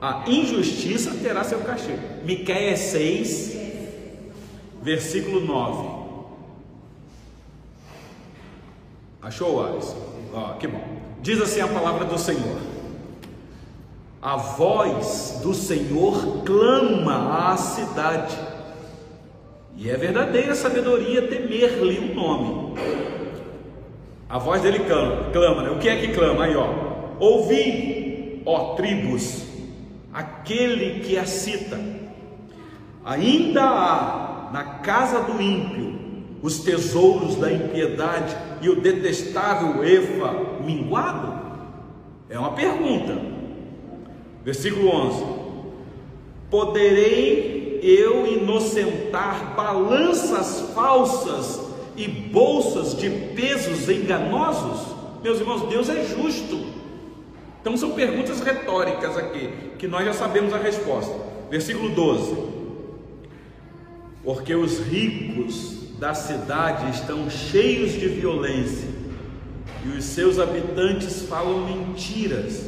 [0.00, 1.98] A injustiça terá seu castigo.
[2.24, 3.58] Miqueias 6,
[4.82, 5.88] versículo 9.
[9.20, 9.98] Achou, Alisson?
[10.32, 10.82] Ó, que bom.
[11.20, 12.60] Diz assim a palavra do Senhor:
[14.22, 18.53] A voz do Senhor clama à cidade,
[19.76, 22.78] e é verdadeira sabedoria temer-lhe o nome.
[24.28, 25.70] A voz dele clama, clama, né?
[25.70, 26.44] O que é que clama?
[26.44, 26.68] Aí, ó.
[27.18, 29.44] Ouvi, ó tribos,
[30.12, 31.78] aquele que a cita.
[33.04, 35.94] Ainda há na casa do ímpio
[36.42, 41.32] os tesouros da impiedade e o detestável Efa minguado?
[42.28, 43.16] É uma pergunta.
[44.44, 45.24] Versículo 11:
[46.50, 47.53] Poderei
[47.86, 51.60] eu inocentar balanças falsas
[51.94, 54.94] e bolsas de pesos enganosos?
[55.22, 56.64] Meus irmãos, Deus é justo.
[57.60, 61.14] Então são perguntas retóricas aqui, que nós já sabemos a resposta.
[61.50, 62.36] Versículo 12:
[64.22, 68.88] Porque os ricos da cidade estão cheios de violência,
[69.84, 72.66] e os seus habitantes falam mentiras,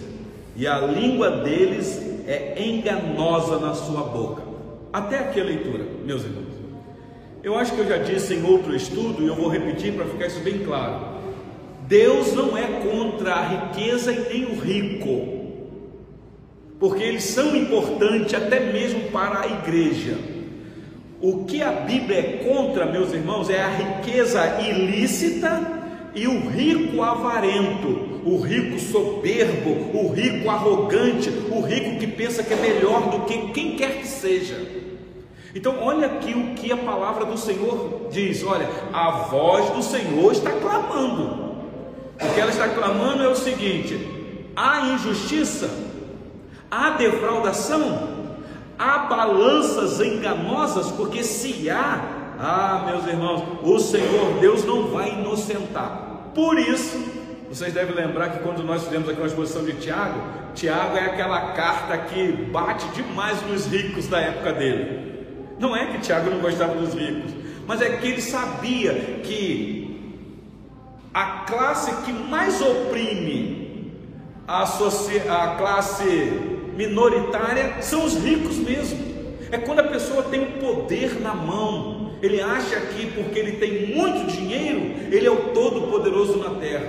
[0.54, 4.45] e a língua deles é enganosa na sua boca.
[4.96, 6.54] Até aqui a leitura, meus irmãos.
[7.42, 10.26] Eu acho que eu já disse em outro estudo, e eu vou repetir para ficar
[10.26, 11.18] isso bem claro.
[11.86, 15.52] Deus não é contra a riqueza e nem o rico,
[16.80, 20.16] porque eles são importantes até mesmo para a igreja.
[21.20, 25.60] O que a Bíblia é contra, meus irmãos, é a riqueza ilícita
[26.14, 32.54] e o rico avarento, o rico soberbo, o rico arrogante, o rico que pensa que
[32.54, 34.85] é melhor do que quem quer que seja.
[35.56, 40.30] Então, olha aqui o que a palavra do Senhor diz: olha, a voz do Senhor
[40.30, 41.56] está clamando.
[42.20, 43.98] O que ela está clamando é o seguinte:
[44.54, 45.70] há injustiça,
[46.70, 48.06] há defraudação,
[48.78, 52.04] há balanças enganosas, porque se há,
[52.38, 56.32] ah, meus irmãos, o Senhor Deus não vai inocentar.
[56.34, 57.02] Por isso,
[57.48, 60.20] vocês devem lembrar que quando nós fizemos aqui uma exposição de Tiago,
[60.54, 65.15] Tiago é aquela carta que bate demais nos ricos da época dele.
[65.58, 67.32] Não é que Tiago não gostava dos ricos,
[67.66, 68.92] mas é que ele sabia
[69.22, 69.86] que
[71.12, 73.66] a classe que mais oprime
[74.46, 76.04] a, a classe
[76.76, 78.98] minoritária são os ricos mesmo.
[79.50, 82.12] É quando a pessoa tem o poder na mão.
[82.22, 84.80] Ele acha que porque ele tem muito dinheiro,
[85.10, 86.88] ele é o todo poderoso na terra.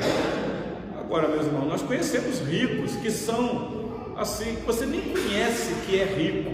[0.99, 3.87] Agora, meus irmãos, nós conhecemos ricos que são
[4.17, 6.51] assim, você nem conhece que é rico.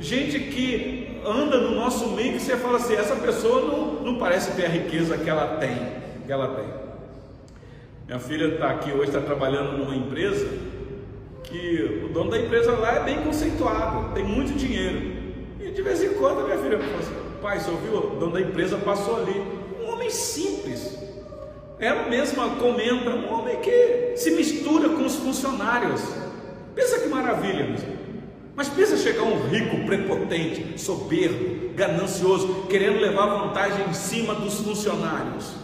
[0.00, 4.52] Gente que anda no nosso meio que você fala assim, essa pessoa não, não parece
[4.52, 5.76] ter a riqueza que ela tem,
[6.26, 6.64] que ela tem.
[8.06, 10.46] Minha filha está aqui hoje, está trabalhando numa empresa
[11.44, 15.22] que o dono da empresa lá é bem conceituado, tem muito dinheiro.
[15.60, 17.96] E de vez em quando minha filha fala assim, pai, você ouviu?
[17.96, 19.40] O dono da empresa passou ali.
[19.80, 20.98] Um homem simples.
[21.78, 26.02] Ela mesma comenta, um homem que se mistura com os funcionários.
[26.74, 27.82] Pensa que maravilha, meus
[28.54, 35.54] mas pensa chegar um rico, prepotente, soberbo, ganancioso, querendo levar vantagem em cima dos funcionários.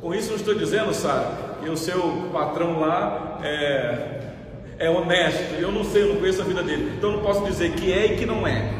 [0.00, 4.20] Com isso não estou dizendo, Sara, que o seu patrão lá é,
[4.78, 5.54] é honesto.
[5.60, 6.94] Eu não sei, eu não conheço a vida dele.
[6.96, 8.72] Então não posso dizer que é e que não é.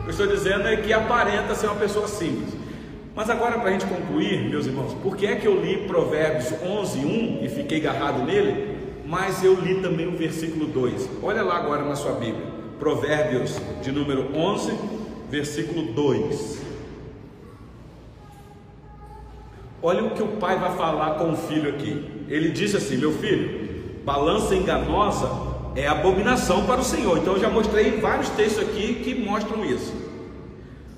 [0.00, 2.56] O que eu estou dizendo é que aparenta ser uma pessoa simples.
[3.14, 6.52] Mas agora, para a gente concluir, meus irmãos, por que é que eu li Provérbios
[6.62, 8.76] 11, 1 e fiquei agarrado nele?
[9.06, 11.08] Mas eu li também o versículo 2.
[11.22, 12.55] Olha lá agora na sua Bíblia.
[12.78, 14.72] Provérbios de número 11,
[15.30, 16.66] versículo 2.
[19.82, 22.04] Olha o que o pai vai falar com o filho aqui.
[22.28, 25.30] Ele disse assim: Meu filho, balança enganosa
[25.74, 27.18] é abominação para o Senhor.
[27.18, 29.94] Então eu já mostrei vários textos aqui que mostram isso.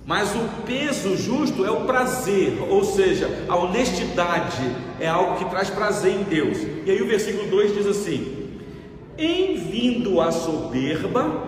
[0.07, 5.69] Mas o peso justo é o prazer, ou seja, a honestidade é algo que traz
[5.69, 6.57] prazer em Deus.
[6.87, 8.49] E aí o versículo 2 diz assim:
[9.19, 11.48] Em vindo a soberba,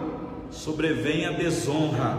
[0.50, 2.18] sobrevém a desonra,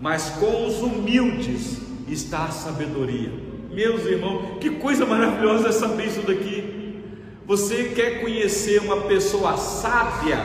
[0.00, 3.30] mas com os humildes está a sabedoria.
[3.70, 7.02] Meus irmãos, que coisa maravilhosa é saber isso daqui.
[7.46, 10.38] Você quer conhecer uma pessoa sábia,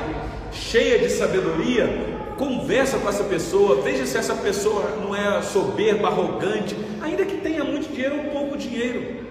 [0.52, 2.14] cheia de sabedoria?
[2.38, 7.64] Conversa com essa pessoa, veja se essa pessoa não é soberba, arrogante, ainda que tenha
[7.64, 9.24] muito dinheiro ou pouco dinheiro.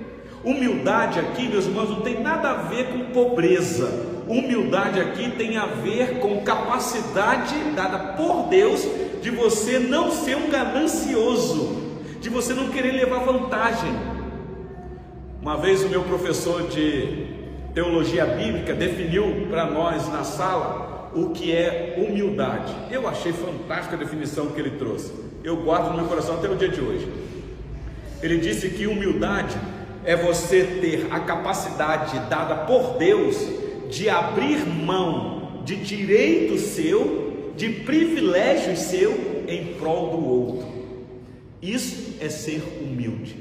[0.45, 4.22] Humildade aqui, meus irmãos, não tem nada a ver com pobreza.
[4.33, 8.83] Humildade aqui tem a ver com capacidade dada por Deus
[9.21, 13.93] de você não ser um ganancioso, de você não querer levar vantagem.
[15.43, 17.27] Uma vez o meu professor de
[17.75, 22.75] teologia bíblica definiu para nós na sala o que é humildade.
[22.91, 25.13] Eu achei fantástica a definição que ele trouxe.
[25.45, 27.07] Eu guardo no meu coração até o dia de hoje.
[28.23, 29.59] Ele disse que humildade
[30.07, 33.61] é você ter a capacidade dada por Deus
[33.93, 40.67] de abrir mão de direito seu, de privilégio seu em prol do outro.
[41.61, 43.37] Isso é ser humilde.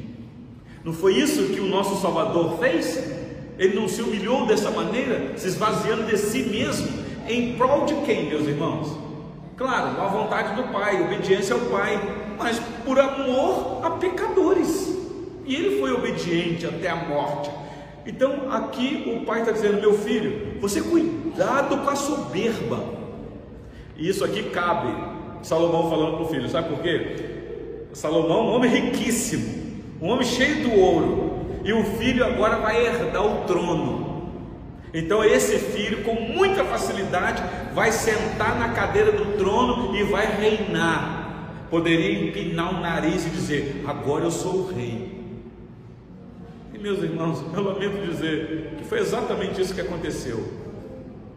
[0.84, 3.02] Não foi isso que o nosso Salvador fez?
[3.58, 6.90] Ele não se humilhou dessa maneira, se esvaziando de si mesmo,
[7.30, 8.98] em prol de quem, meus irmãos?
[9.56, 11.98] Claro, a vontade do Pai, obediência ao Pai,
[12.38, 14.98] mas por amor a pecadores.
[15.46, 17.50] E ele foi obediente até a morte.
[18.06, 22.84] Então aqui o pai está dizendo: meu filho, você cuidado com a soberba.
[23.98, 25.12] E isso aqui cabe.
[25.44, 27.88] Salomão falando para o filho, sabe por quê?
[27.94, 33.26] Salomão, um homem riquíssimo, um homem cheio do ouro, e o filho agora vai herdar
[33.26, 34.30] o trono.
[34.94, 37.42] Então esse filho, com muita facilidade,
[37.74, 41.66] vai sentar na cadeira do trono e vai reinar.
[41.70, 45.21] Poderia empinar o nariz e dizer: agora eu sou o rei
[46.82, 50.44] meus irmãos, eu lamento dizer que foi exatamente isso que aconteceu.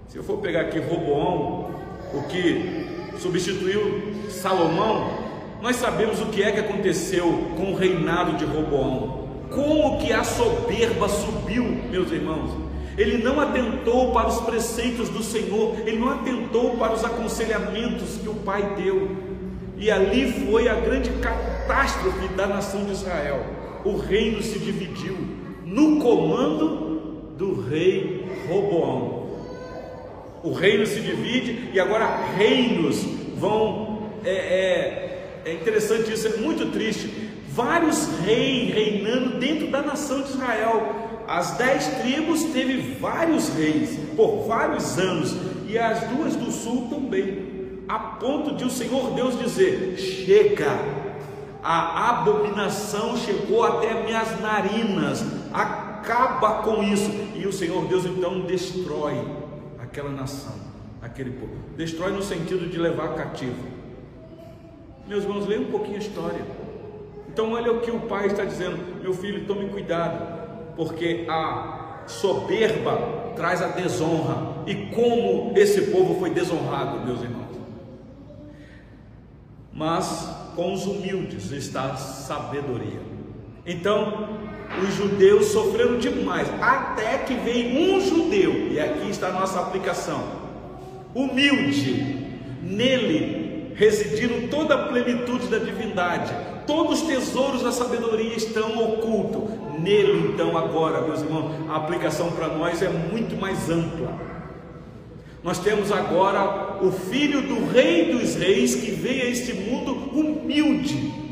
[0.08, 1.70] Se eu for pegar aqui Roboão,
[2.12, 2.86] o que
[3.18, 5.24] substituiu Salomão,
[5.60, 9.24] nós sabemos o que é que aconteceu com o reinado de Roboão.
[9.50, 12.50] Como que a soberba subiu, meus irmãos.
[12.96, 18.28] Ele não atentou para os preceitos do Senhor, ele não atentou para os aconselhamentos que
[18.28, 19.10] o Pai deu.
[19.76, 23.44] E ali foi a grande catástrofe da nação de Israel.
[23.84, 25.33] O reino se dividiu
[25.74, 29.24] no comando do rei Roboão.
[30.44, 33.02] O reino se divide e agora reinos
[33.36, 34.04] vão.
[34.24, 37.32] É, é, é interessante isso, é muito triste.
[37.48, 40.94] Vários reis reinando dentro da nação de Israel.
[41.26, 47.82] As dez tribos teve vários reis por vários anos e as duas do sul também,
[47.88, 50.78] a ponto de o Senhor Deus dizer: chega,
[51.62, 55.24] a abominação chegou até minhas narinas,
[55.54, 57.10] acaba com isso.
[57.36, 59.24] E o Senhor Deus então destrói
[59.78, 60.54] aquela nação,
[61.00, 61.54] aquele povo.
[61.76, 63.74] Destrói no sentido de levar cativo.
[65.06, 66.44] Meus irmãos, leiam um pouquinho a história.
[67.28, 73.32] Então, olha o que o pai está dizendo: meu filho, tome cuidado, porque a soberba
[73.36, 74.64] traz a desonra.
[74.66, 77.44] E como esse povo foi desonrado, meus irmãos.
[79.72, 83.13] Mas com os humildes está a sabedoria.
[83.66, 84.28] Então,
[84.82, 90.22] os judeus sofreram demais, até que veio um judeu, e aqui está a nossa aplicação,
[91.14, 92.28] humilde,
[92.62, 96.34] nele residiram toda a plenitude da divindade,
[96.66, 99.50] todos os tesouros da sabedoria estão ocultos,
[99.80, 104.34] nele então agora, meus irmãos, a aplicação para nós é muito mais ampla.
[105.42, 111.23] Nós temos agora o filho do Rei dos Reis que veio a este mundo humilde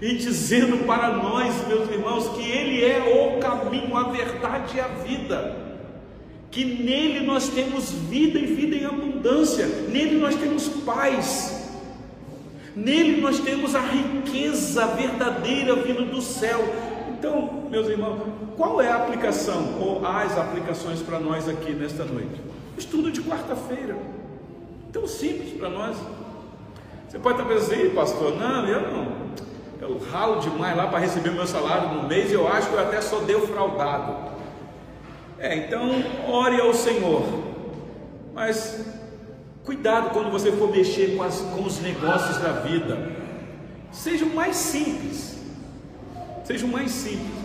[0.00, 4.88] e dizendo para nós, meus irmãos, que Ele é o caminho, a verdade e a
[4.88, 5.56] vida,
[6.50, 11.72] que nele nós temos vida e vida em abundância, nele nós temos paz,
[12.76, 16.60] nele nós temos a riqueza verdadeira vindo do céu.
[17.08, 18.22] Então, meus irmãos,
[18.56, 22.40] qual é a aplicação ou as aplicações para nós aqui nesta noite?
[22.78, 23.96] Estudo de quarta-feira.
[24.92, 25.96] Tão simples para nós.
[27.08, 29.47] Você pode estar pensando pastor, não, eu não.
[29.80, 32.80] Eu ralo demais lá para receber meu salário no mês e eu acho que eu
[32.80, 34.28] até sou defraudado.
[35.38, 37.22] É, então ore ao Senhor.
[38.34, 38.84] Mas
[39.64, 43.12] cuidado quando você for mexer com, as, com os negócios da vida.
[43.92, 45.38] Seja o mais simples.
[46.44, 47.38] Seja o mais simples.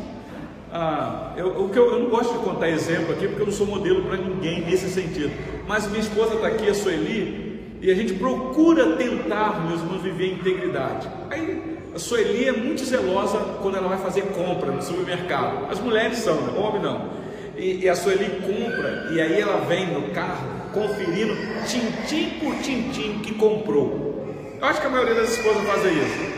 [0.72, 4.06] Ah, eu, eu, eu, não gosto de contar exemplo aqui, porque eu não sou modelo
[4.06, 5.32] para ninguém nesse sentido.
[5.68, 10.32] Mas minha esposa está aqui, a Sueli, e a gente procura tentar, meus irmãos, viver
[10.32, 11.08] em integridade.
[11.30, 15.72] Aí a Sueli é muito zelosa quando ela vai fazer compra no supermercado.
[15.72, 16.60] As mulheres são, né?
[16.60, 17.10] homem não.
[17.56, 21.36] E, e a Sueli compra, e aí ela vem no carro conferindo
[21.68, 24.26] tintim por tintim que comprou.
[24.60, 26.34] Eu acho que a maioria das esposas fazem isso.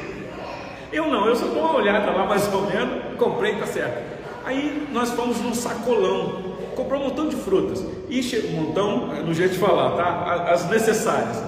[0.91, 4.03] Eu não, eu só dou uma olhada lá mais ou menos, comprei, tá certo.
[4.43, 9.33] Aí nós fomos num sacolão, comprou um montão de frutas, e chegou um montão, no
[9.33, 10.51] jeito de falar, tá?
[10.51, 11.41] As necessárias.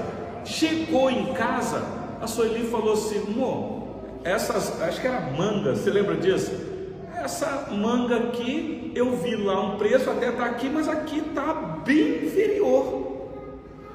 [0.45, 1.83] Chegou em casa,
[2.21, 3.76] a Sueli falou assim: amor,
[4.27, 6.51] essas, acho que era manga, você lembra disso?
[7.15, 11.53] Essa manga aqui, eu vi lá um preço, até tá aqui, mas aqui tá
[11.85, 13.29] bem inferior.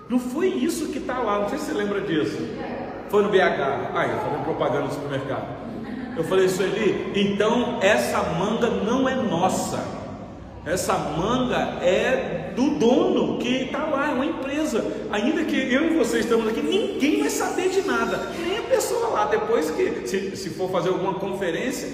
[0.08, 2.38] Não foi isso que tá lá, não sei se você lembra disso.
[3.10, 3.94] Foi no BH.
[3.94, 5.46] Aí, eu falei propaganda no supermercado.
[6.16, 9.82] Eu falei, Sueli, então essa manga não é nossa.
[10.64, 14.84] Essa manga é do dono que está lá, é uma empresa.
[15.10, 19.08] Ainda que eu e você estamos aqui, ninguém vai saber de nada, nem a pessoa
[19.08, 19.24] lá.
[19.26, 21.88] Depois que, se, se for fazer alguma conferência,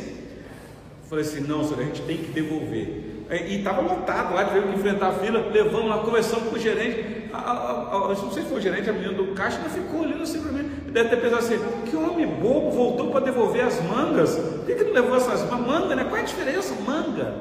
[1.08, 3.16] falei assim: não, senhor, a gente tem que devolver.
[3.30, 7.28] E estava lotado lá, tivemos que enfrentar a fila, levamos lá, conversamos com o gerente.
[7.30, 10.00] A, a, a, não sei se foi o gerente, a menina do caixa, não ficou
[10.00, 10.70] olhando assim para mim.
[10.90, 11.58] Deve ter pensado assim:
[11.90, 14.36] que homem bobo voltou para devolver as mangas.
[14.36, 15.66] Por que, que não levou essas mangas?
[15.66, 16.04] Manga, né?
[16.04, 16.74] Qual é a diferença?
[16.86, 17.34] Manga.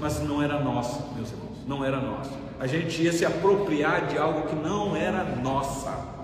[0.00, 2.32] Mas não era nosso, meus irmãos, não era nosso.
[2.58, 6.14] A gente ia se apropriar de algo que não era nossa.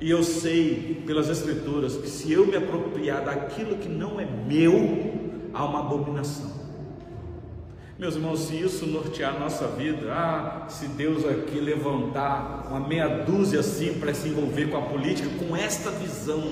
[0.00, 5.30] E eu sei pelas Escrituras que se eu me apropriar daquilo que não é meu,
[5.54, 6.62] há uma abominação.
[7.98, 13.06] Meus irmãos, se isso nortear a nossa vida, ah, se Deus aqui levantar uma meia
[13.06, 16.42] dúzia assim para se envolver com a política, com esta visão,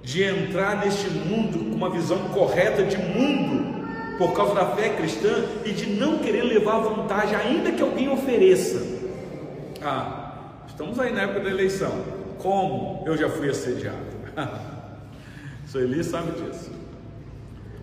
[0.00, 3.77] de entrar neste mundo com uma visão correta de mundo,
[4.18, 8.84] por causa da fé cristã e de não querer levar vantagem, ainda que alguém ofereça.
[9.80, 10.32] Ah,
[10.66, 11.92] estamos aí na época da eleição.
[12.38, 13.96] Como eu já fui assediado.
[15.66, 16.72] Sueli sabe disso.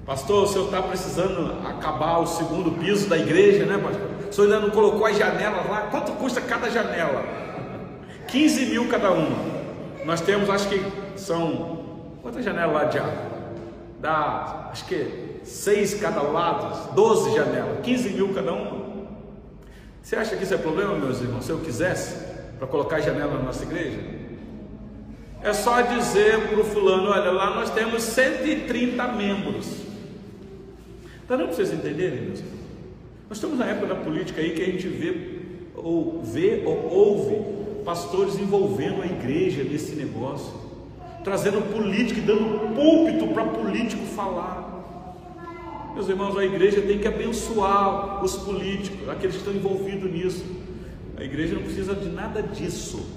[0.05, 4.29] Pastor, o senhor está precisando acabar o segundo piso da igreja, né, pastor?
[4.29, 5.87] O senhor ainda não colocou as janelas lá?
[5.89, 7.23] Quanto custa cada janela?
[8.27, 9.37] 15 mil cada uma.
[10.03, 10.83] Nós temos, acho que
[11.15, 11.85] são.
[12.21, 13.35] Quantas janelas lá de água?
[13.99, 18.85] Dá, acho que seis cada lado, 12 janelas, 15 mil cada uma.
[20.01, 21.45] Você acha que isso é problema, meus irmãos?
[21.45, 22.15] Se eu quisesse,
[22.57, 23.99] para colocar janela na nossa igreja?
[25.41, 29.67] É só dizer para o fulano: olha, lá nós temos 130 membros.
[31.21, 32.55] Está dando para vocês entenderem, meus irmãos?
[33.29, 35.35] Nós estamos na época da política aí que a gente vê
[35.75, 40.53] ou vê ou ouve pastores envolvendo a igreja nesse negócio,
[41.23, 44.64] trazendo política e dando púlpito para político falar.
[45.95, 50.43] Meus irmãos, a igreja tem que abençoar os políticos, aqueles que estão envolvidos nisso.
[51.15, 53.07] A igreja não precisa de nada disso.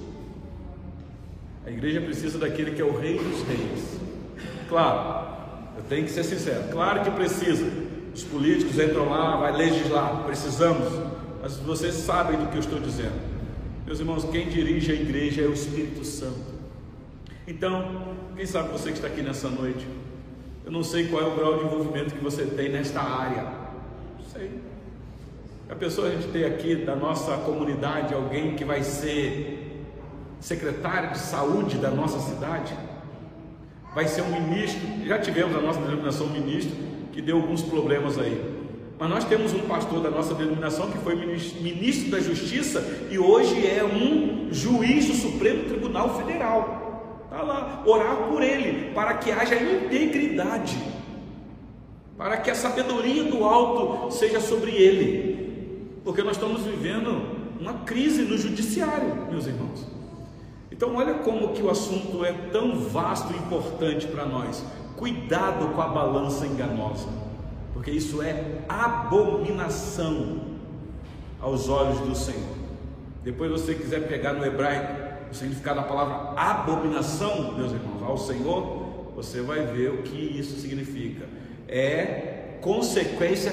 [1.67, 3.99] A igreja precisa daquele que é o Rei dos Reis.
[4.69, 5.27] Claro,
[5.77, 7.67] eu tenho que ser sincero, claro que precisa.
[8.15, 10.89] Os políticos entram lá, vai legislar, precisamos,
[11.43, 13.21] mas vocês sabem do que eu estou dizendo.
[13.85, 16.55] Meus irmãos, quem dirige a igreja é o Espírito Santo.
[17.45, 19.85] Então, quem sabe você que está aqui nessa noite,
[20.69, 23.43] eu não sei qual é o grau de envolvimento que você tem nesta área.
[23.43, 24.51] Não sei.
[25.71, 29.87] A pessoa a gente tem aqui da nossa comunidade alguém que vai ser
[30.39, 32.77] secretário de saúde da nossa cidade,
[33.95, 34.87] vai ser um ministro.
[35.07, 36.77] Já tivemos a nossa denominação ministro
[37.13, 38.39] que deu alguns problemas aí.
[38.99, 43.67] Mas nós temos um pastor da nossa denominação que foi ministro da Justiça e hoje
[43.67, 46.88] é um juiz do Supremo Tribunal Federal.
[47.39, 50.77] Está lá, orar por ele, para que haja integridade,
[52.17, 58.23] para que a sabedoria do alto seja sobre ele, porque nós estamos vivendo uma crise
[58.23, 59.87] no judiciário, meus irmãos.
[60.73, 64.65] Então, olha como que o assunto é tão vasto e importante para nós.
[64.97, 67.09] Cuidado com a balança enganosa
[67.79, 70.41] porque isso é abominação
[71.41, 72.57] aos olhos do Senhor.
[73.23, 79.13] Depois você quiser pegar no hebraico o significado da palavra abominação, meus irmãos, ao Senhor,
[79.15, 81.27] você vai ver o que isso significa.
[81.67, 83.53] É consequência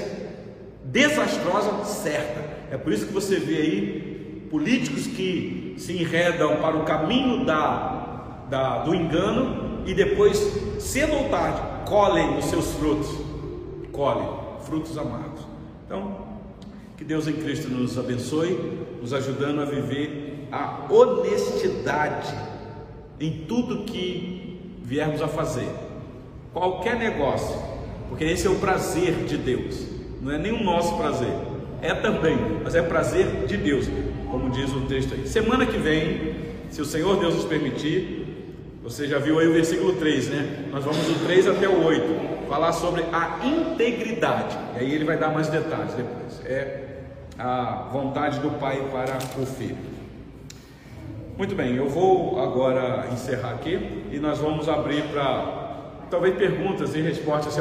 [0.84, 2.42] desastrosa certa.
[2.72, 8.46] É por isso que você vê aí políticos que se enredam para o caminho da,
[8.50, 10.38] da do engano e depois,
[10.80, 13.26] cedo ou tarde, colhem os seus frutos
[13.96, 14.28] colhe
[14.66, 15.42] frutos amargos.
[15.86, 16.28] Então,
[16.98, 20.25] que Deus em Cristo nos abençoe, nos ajudando a viver
[20.56, 22.34] a honestidade
[23.20, 25.68] em tudo que viermos a fazer.
[26.54, 27.62] Qualquer negócio,
[28.08, 29.86] porque esse é o prazer de Deus,
[30.22, 31.34] não é nem o nosso prazer,
[31.82, 33.86] é também, mas é prazer de Deus,
[34.32, 35.28] como diz o texto aí.
[35.28, 36.36] Semana que vem,
[36.70, 38.22] se o Senhor Deus nos permitir,
[38.82, 40.66] você já viu aí o versículo 3, né?
[40.72, 44.58] Nós vamos do 3 até o 8 falar sobre a integridade.
[44.76, 46.40] E aí ele vai dar mais detalhes depois.
[46.46, 47.00] É
[47.38, 49.95] a vontade do Pai para o Filho.
[51.38, 55.76] Muito bem, eu vou agora encerrar aqui e nós vamos abrir para
[56.10, 57.58] talvez perguntas e respostas.